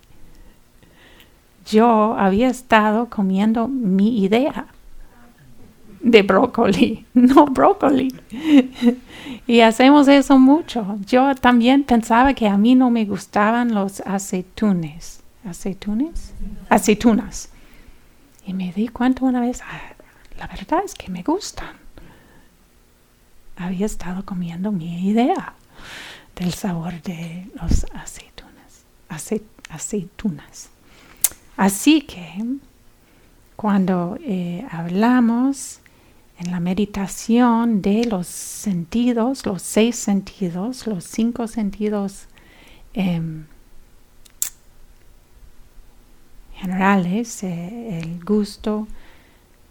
Yo 1.66 2.16
había 2.18 2.48
estado 2.48 3.10
comiendo 3.10 3.68
mi 3.68 4.24
idea 4.24 4.68
de 6.00 6.22
brócoli, 6.22 7.04
no 7.12 7.44
brócoli. 7.44 8.08
y 9.46 9.60
hacemos 9.60 10.08
eso 10.08 10.38
mucho. 10.38 10.96
Yo 11.04 11.34
también 11.34 11.84
pensaba 11.84 12.32
que 12.32 12.48
a 12.48 12.56
mí 12.56 12.74
no 12.74 12.88
me 12.88 13.04
gustaban 13.04 13.74
los 13.74 14.00
aceitunes. 14.00 15.20
¿Aceitunes? 15.44 16.32
Aceitunas. 16.70 17.50
Y 18.46 18.54
me 18.54 18.72
di 18.72 18.88
cuenta 18.88 19.26
una 19.26 19.42
vez, 19.42 19.60
ah, 19.60 19.94
la 20.38 20.46
verdad 20.46 20.80
es 20.86 20.94
que 20.94 21.10
me 21.10 21.22
gustan 21.22 21.85
había 23.56 23.86
estado 23.86 24.24
comiendo 24.24 24.72
mi 24.72 25.08
idea 25.08 25.54
del 26.34 26.52
sabor 26.52 27.00
de 27.02 27.50
los 27.60 27.86
aceitunas, 27.94 28.84
aceitunas. 29.70 30.68
Así 31.56 32.02
que 32.02 32.44
cuando 33.56 34.18
eh, 34.20 34.66
hablamos 34.70 35.80
en 36.38 36.50
la 36.50 36.60
meditación 36.60 37.80
de 37.80 38.04
los 38.04 38.26
sentidos, 38.26 39.46
los 39.46 39.62
seis 39.62 39.96
sentidos, 39.96 40.86
los 40.86 41.04
cinco 41.04 41.48
sentidos 41.48 42.26
em, 42.92 43.46
generales, 46.56 47.42
eh, 47.42 48.00
el 48.02 48.22
gusto, 48.22 48.86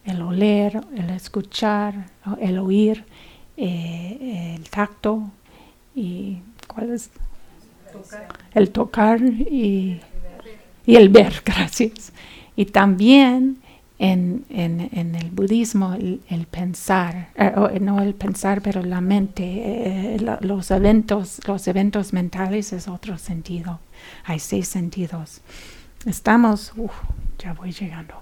el 0.06 0.22
oler, 0.22 0.84
el 0.96 1.12
escuchar, 1.12 2.08
el 2.40 2.58
oír, 2.58 3.06
eh, 3.58 4.56
el 4.58 4.70
tacto 4.70 5.24
y 5.96 6.38
cuál 6.68 6.92
es 6.92 7.10
el 8.54 8.70
tocar 8.72 9.22
y, 9.22 10.02
el 10.86 11.10
ver, 11.10 11.42
gracias. 11.46 12.12
Y 12.56 12.66
también 12.66 13.58
en, 13.98 14.46
en, 14.50 15.16
el 15.16 15.32
budismo 15.32 15.94
el, 15.94 16.48
pensar, 16.50 17.30
eh, 17.36 17.80
no 17.80 18.02
el 18.02 18.14
pensar, 18.14 18.62
pero 18.62 18.84
la 18.84 19.02
mente, 19.02 19.44
eh, 19.46 20.38
los 20.42 20.72
eventos, 20.72 21.40
los 21.48 21.68
eventos 21.68 22.14
mentales 22.14 22.74
es 22.74 22.88
otro 22.88 23.18
sentido. 23.18 23.80
Hay 24.26 24.40
seis 24.40 24.68
sentidos. 24.68 25.42
Estamos, 26.06 26.72
ya 27.40 27.54
voy 27.54 27.72
llegando. 27.72 28.14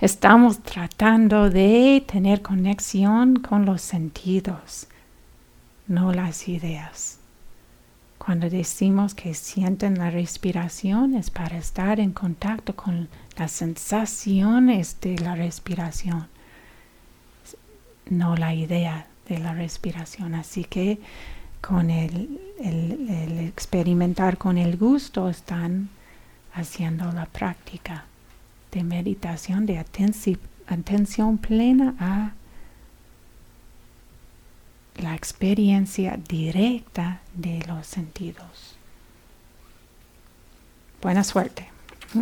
Estamos 0.00 0.58
tratando 0.64 1.48
de 1.48 2.04
tener 2.04 2.42
conexión 2.42 3.36
con 3.36 3.64
los 3.64 3.82
sentidos, 3.82 4.88
no 5.86 6.12
las 6.12 6.48
ideas. 6.48 7.18
Cuando 8.18 8.50
decimos 8.50 9.14
que 9.14 9.32
sienten 9.34 9.96
la 9.96 10.10
respiración 10.10 11.14
es 11.14 11.30
para 11.30 11.56
estar 11.56 12.00
en 12.00 12.10
contacto 12.10 12.74
con 12.74 13.08
las 13.38 13.52
sensaciones 13.52 15.00
de 15.00 15.16
la 15.18 15.36
respiración, 15.36 16.26
no 18.08 18.34
la 18.34 18.54
idea 18.54 19.06
de 19.28 19.38
la 19.38 19.54
respiración. 19.54 20.34
Así 20.34 20.64
que 20.64 20.98
con 21.60 21.90
el, 21.90 22.40
experimentar 22.58 24.36
con 24.36 24.58
el 24.58 24.76
gusto 24.76 25.30
están 25.30 25.90
haciendo 26.54 27.10
la 27.12 27.26
práctica 27.26 28.04
de 28.72 28.84
meditación, 28.84 29.66
de 29.66 29.78
atención, 29.78 31.38
plena 31.38 31.94
a 31.98 32.32
la 34.96 35.14
experiencia 35.14 36.18
directa 36.28 37.20
de 37.34 37.64
los 37.66 37.86
sentidos. 37.86 38.76
Buena 41.02 41.24
suerte. 41.24 41.68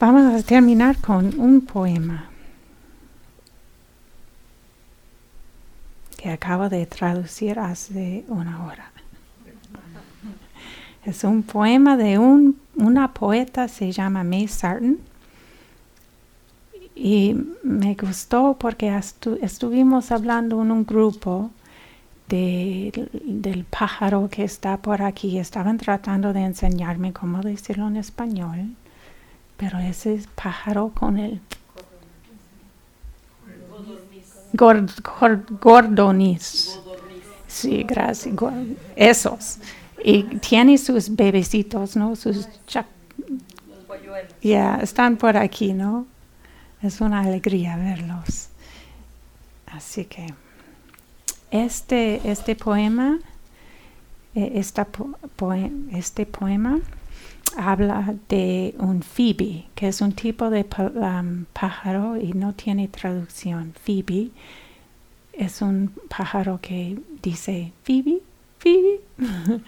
Vamos 0.00 0.34
a 0.34 0.42
terminar 0.44 0.98
con 0.98 1.38
un 1.38 1.60
poema 1.62 2.30
que 6.16 6.30
acabo 6.30 6.68
de 6.68 6.86
traducir 6.86 7.58
hace 7.58 8.24
una 8.28 8.64
hora. 8.64 8.93
Es 11.04 11.22
un 11.24 11.42
poema 11.42 11.96
de 11.96 12.18
un, 12.18 12.58
una 12.76 13.12
poeta, 13.12 13.68
se 13.68 13.92
llama 13.92 14.24
May 14.24 14.48
Sarton. 14.48 14.98
Y 16.96 17.36
me 17.62 17.94
gustó 17.94 18.56
porque 18.58 18.96
estuvimos 19.42 20.12
hablando 20.12 20.62
en 20.62 20.70
un 20.70 20.86
grupo 20.86 21.50
del 22.28 23.66
pájaro 23.68 24.28
que 24.30 24.44
está 24.44 24.78
por 24.78 25.02
aquí. 25.02 25.38
Estaban 25.38 25.76
tratando 25.76 26.32
de 26.32 26.40
enseñarme 26.40 27.12
cómo 27.12 27.42
decirlo 27.42 27.88
en 27.88 27.96
español, 27.96 28.74
pero 29.56 29.78
ese 29.78 30.14
es 30.14 30.26
pájaro 30.28 30.92
con 30.94 31.18
el 31.18 31.40
gordonis. 35.60 36.80
Sí, 37.46 37.84
gracias. 37.84 38.34
Esos. 38.96 39.58
Y 40.04 40.22
tiene 40.38 40.76
sus 40.76 41.16
bebecitos, 41.16 41.96
¿no? 41.96 42.14
Sus 42.14 42.46
Ya, 44.42 44.76
están 44.82 45.16
por 45.16 45.36
aquí, 45.38 45.72
¿no? 45.72 46.06
Es 46.82 47.00
una 47.00 47.20
alegría 47.20 47.76
verlos. 47.76 48.48
Así 49.66 50.04
que 50.04 50.26
este, 51.50 52.20
este 52.30 52.54
poema, 52.54 53.18
eh, 54.34 54.52
esta 54.56 54.86
este 55.92 56.26
poema 56.26 56.80
habla 57.56 58.14
de 58.28 58.74
un 58.78 59.02
phoebe, 59.02 59.64
que 59.74 59.88
es 59.88 60.02
un 60.02 60.12
tipo 60.12 60.50
de 60.50 60.66
um, 60.78 61.46
pájaro 61.52 62.16
y 62.16 62.32
no 62.34 62.52
tiene 62.52 62.88
traducción. 62.88 63.72
Phoebe 63.84 64.30
es 65.32 65.62
un 65.62 65.92
pájaro 66.08 66.58
que 66.60 66.98
dice 67.22 67.72
Phoebe, 67.84 68.20
Phoebe. 68.64 69.00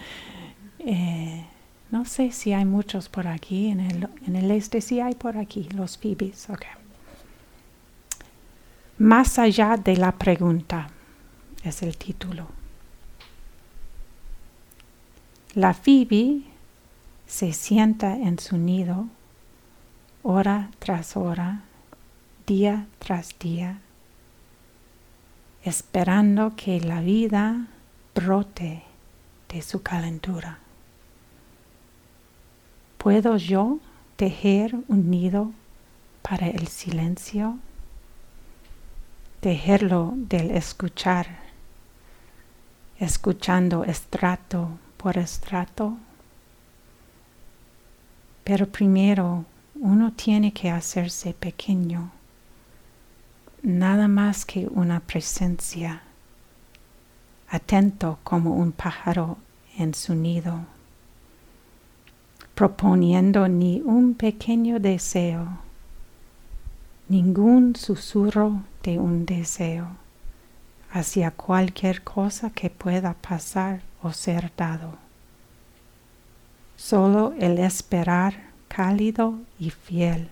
Eh, 0.89 1.45
no 1.91 2.05
sé 2.05 2.31
si 2.31 2.53
hay 2.53 2.65
muchos 2.65 3.09
por 3.09 3.27
aquí, 3.27 3.71
en 3.71 3.81
el, 3.81 4.51
este 4.53 4.81
sí 4.81 5.01
hay 5.01 5.15
por 5.17 5.37
aquí, 5.37 5.69
los 5.71 5.99
Phoebes. 5.99 6.49
Okay. 6.49 6.69
Más 8.99 9.39
allá 9.41 9.77
de 9.77 9.97
la 9.97 10.13
pregunta 10.13 10.89
es 11.65 11.83
el 11.83 11.97
título. 11.97 12.47
La 15.55 15.75
Phoebe 15.75 16.43
se 17.27 17.53
sienta 17.53 18.15
en 18.17 18.39
su 18.39 18.57
nido 18.57 19.09
hora 20.23 20.71
tras 20.79 21.17
hora, 21.17 21.63
día 22.47 22.87
tras 23.01 23.37
día, 23.41 23.81
esperando 25.65 26.55
que 26.55 26.81
la 26.81 27.01
vida 27.01 27.67
brote 28.15 28.86
de 29.49 29.63
su 29.63 29.83
calentura. 29.83 30.59
¿Puedo 32.99 33.37
yo 33.37 33.79
tejer 34.17 34.75
un 34.89 35.11
nido 35.11 35.53
para 36.23 36.49
el 36.49 36.67
silencio? 36.69 37.59
Tejerlo 39.41 40.15
del 40.17 40.51
escuchar, 40.51 41.39
escuchando 42.99 43.85
estrato 43.85 44.71
por 44.97 45.19
estrato. 45.19 45.97
Pero 48.43 48.67
primero 48.67 49.45
uno 49.77 50.13
tiene 50.13 50.53
que 50.53 50.71
hacerse 50.71 51.35
pequeño, 51.35 52.11
nada 53.63 54.09
más 54.09 54.45
que 54.45 54.67
una 54.67 55.01
presencia, 55.01 56.03
atento 57.49 58.19
como 58.25 58.55
un 58.55 58.73
pájaro 58.73 59.39
en 59.79 59.95
su 59.95 60.15
nido, 60.15 60.61
proponiendo 62.55 63.49
ni 63.49 63.81
un 63.83 64.15
pequeño 64.15 64.81
deseo, 64.81 65.59
ningún 67.09 67.77
susurro 67.77 68.63
de 68.83 68.99
un 68.99 69.27
deseo 69.27 69.89
hacia 70.91 71.31
cualquier 71.31 72.03
cosa 72.03 72.51
que 72.51 72.71
pueda 72.71 73.15
pasar 73.15 73.83
o 74.03 74.13
ser 74.13 74.51
dado. 74.57 74.97
Solo 76.77 77.35
el 77.39 77.59
esperar 77.59 78.47
cálido 78.69 79.39
y 79.59 79.71
fiel, 79.71 80.29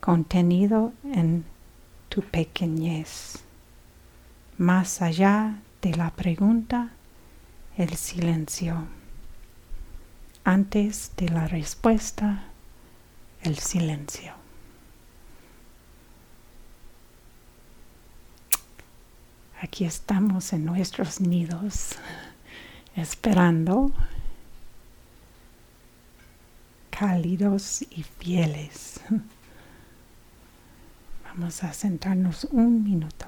contenido 0.00 0.92
en 1.04 1.44
tu 2.08 2.22
pequeñez. 2.22 3.44
Más 4.58 5.02
allá 5.02 5.58
de 5.82 5.94
la 5.94 6.10
pregunta, 6.10 6.90
el 7.76 7.94
silencio. 7.96 8.84
Antes 10.44 11.12
de 11.16 11.28
la 11.28 11.48
respuesta, 11.48 12.44
el 13.42 13.58
silencio. 13.58 14.34
Aquí 19.60 19.84
estamos 19.84 20.52
en 20.52 20.64
nuestros 20.64 21.20
nidos, 21.20 21.96
esperando, 22.96 23.90
cálidos 26.90 27.82
y 27.82 28.02
fieles. 28.02 29.00
Vamos 31.24 31.64
a 31.64 31.72
sentarnos 31.72 32.44
un 32.44 32.84
minuto. 32.84 33.26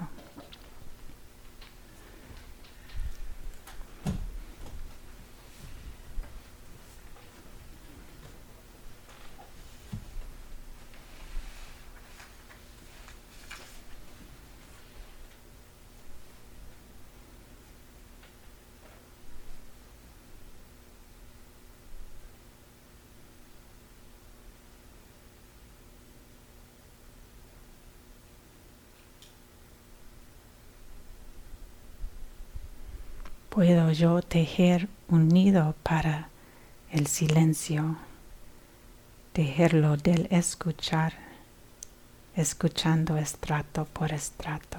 Puedo 33.59 33.91
yo 33.91 34.21
tejer 34.21 34.87
un 35.09 35.27
nido 35.27 35.75
para 35.83 36.29
el 36.93 37.07
silencio, 37.07 37.97
tejerlo 39.33 39.97
del 39.97 40.29
escuchar, 40.31 41.11
escuchando 42.37 43.17
estrato 43.17 43.83
por 43.83 44.13
estrato. 44.13 44.77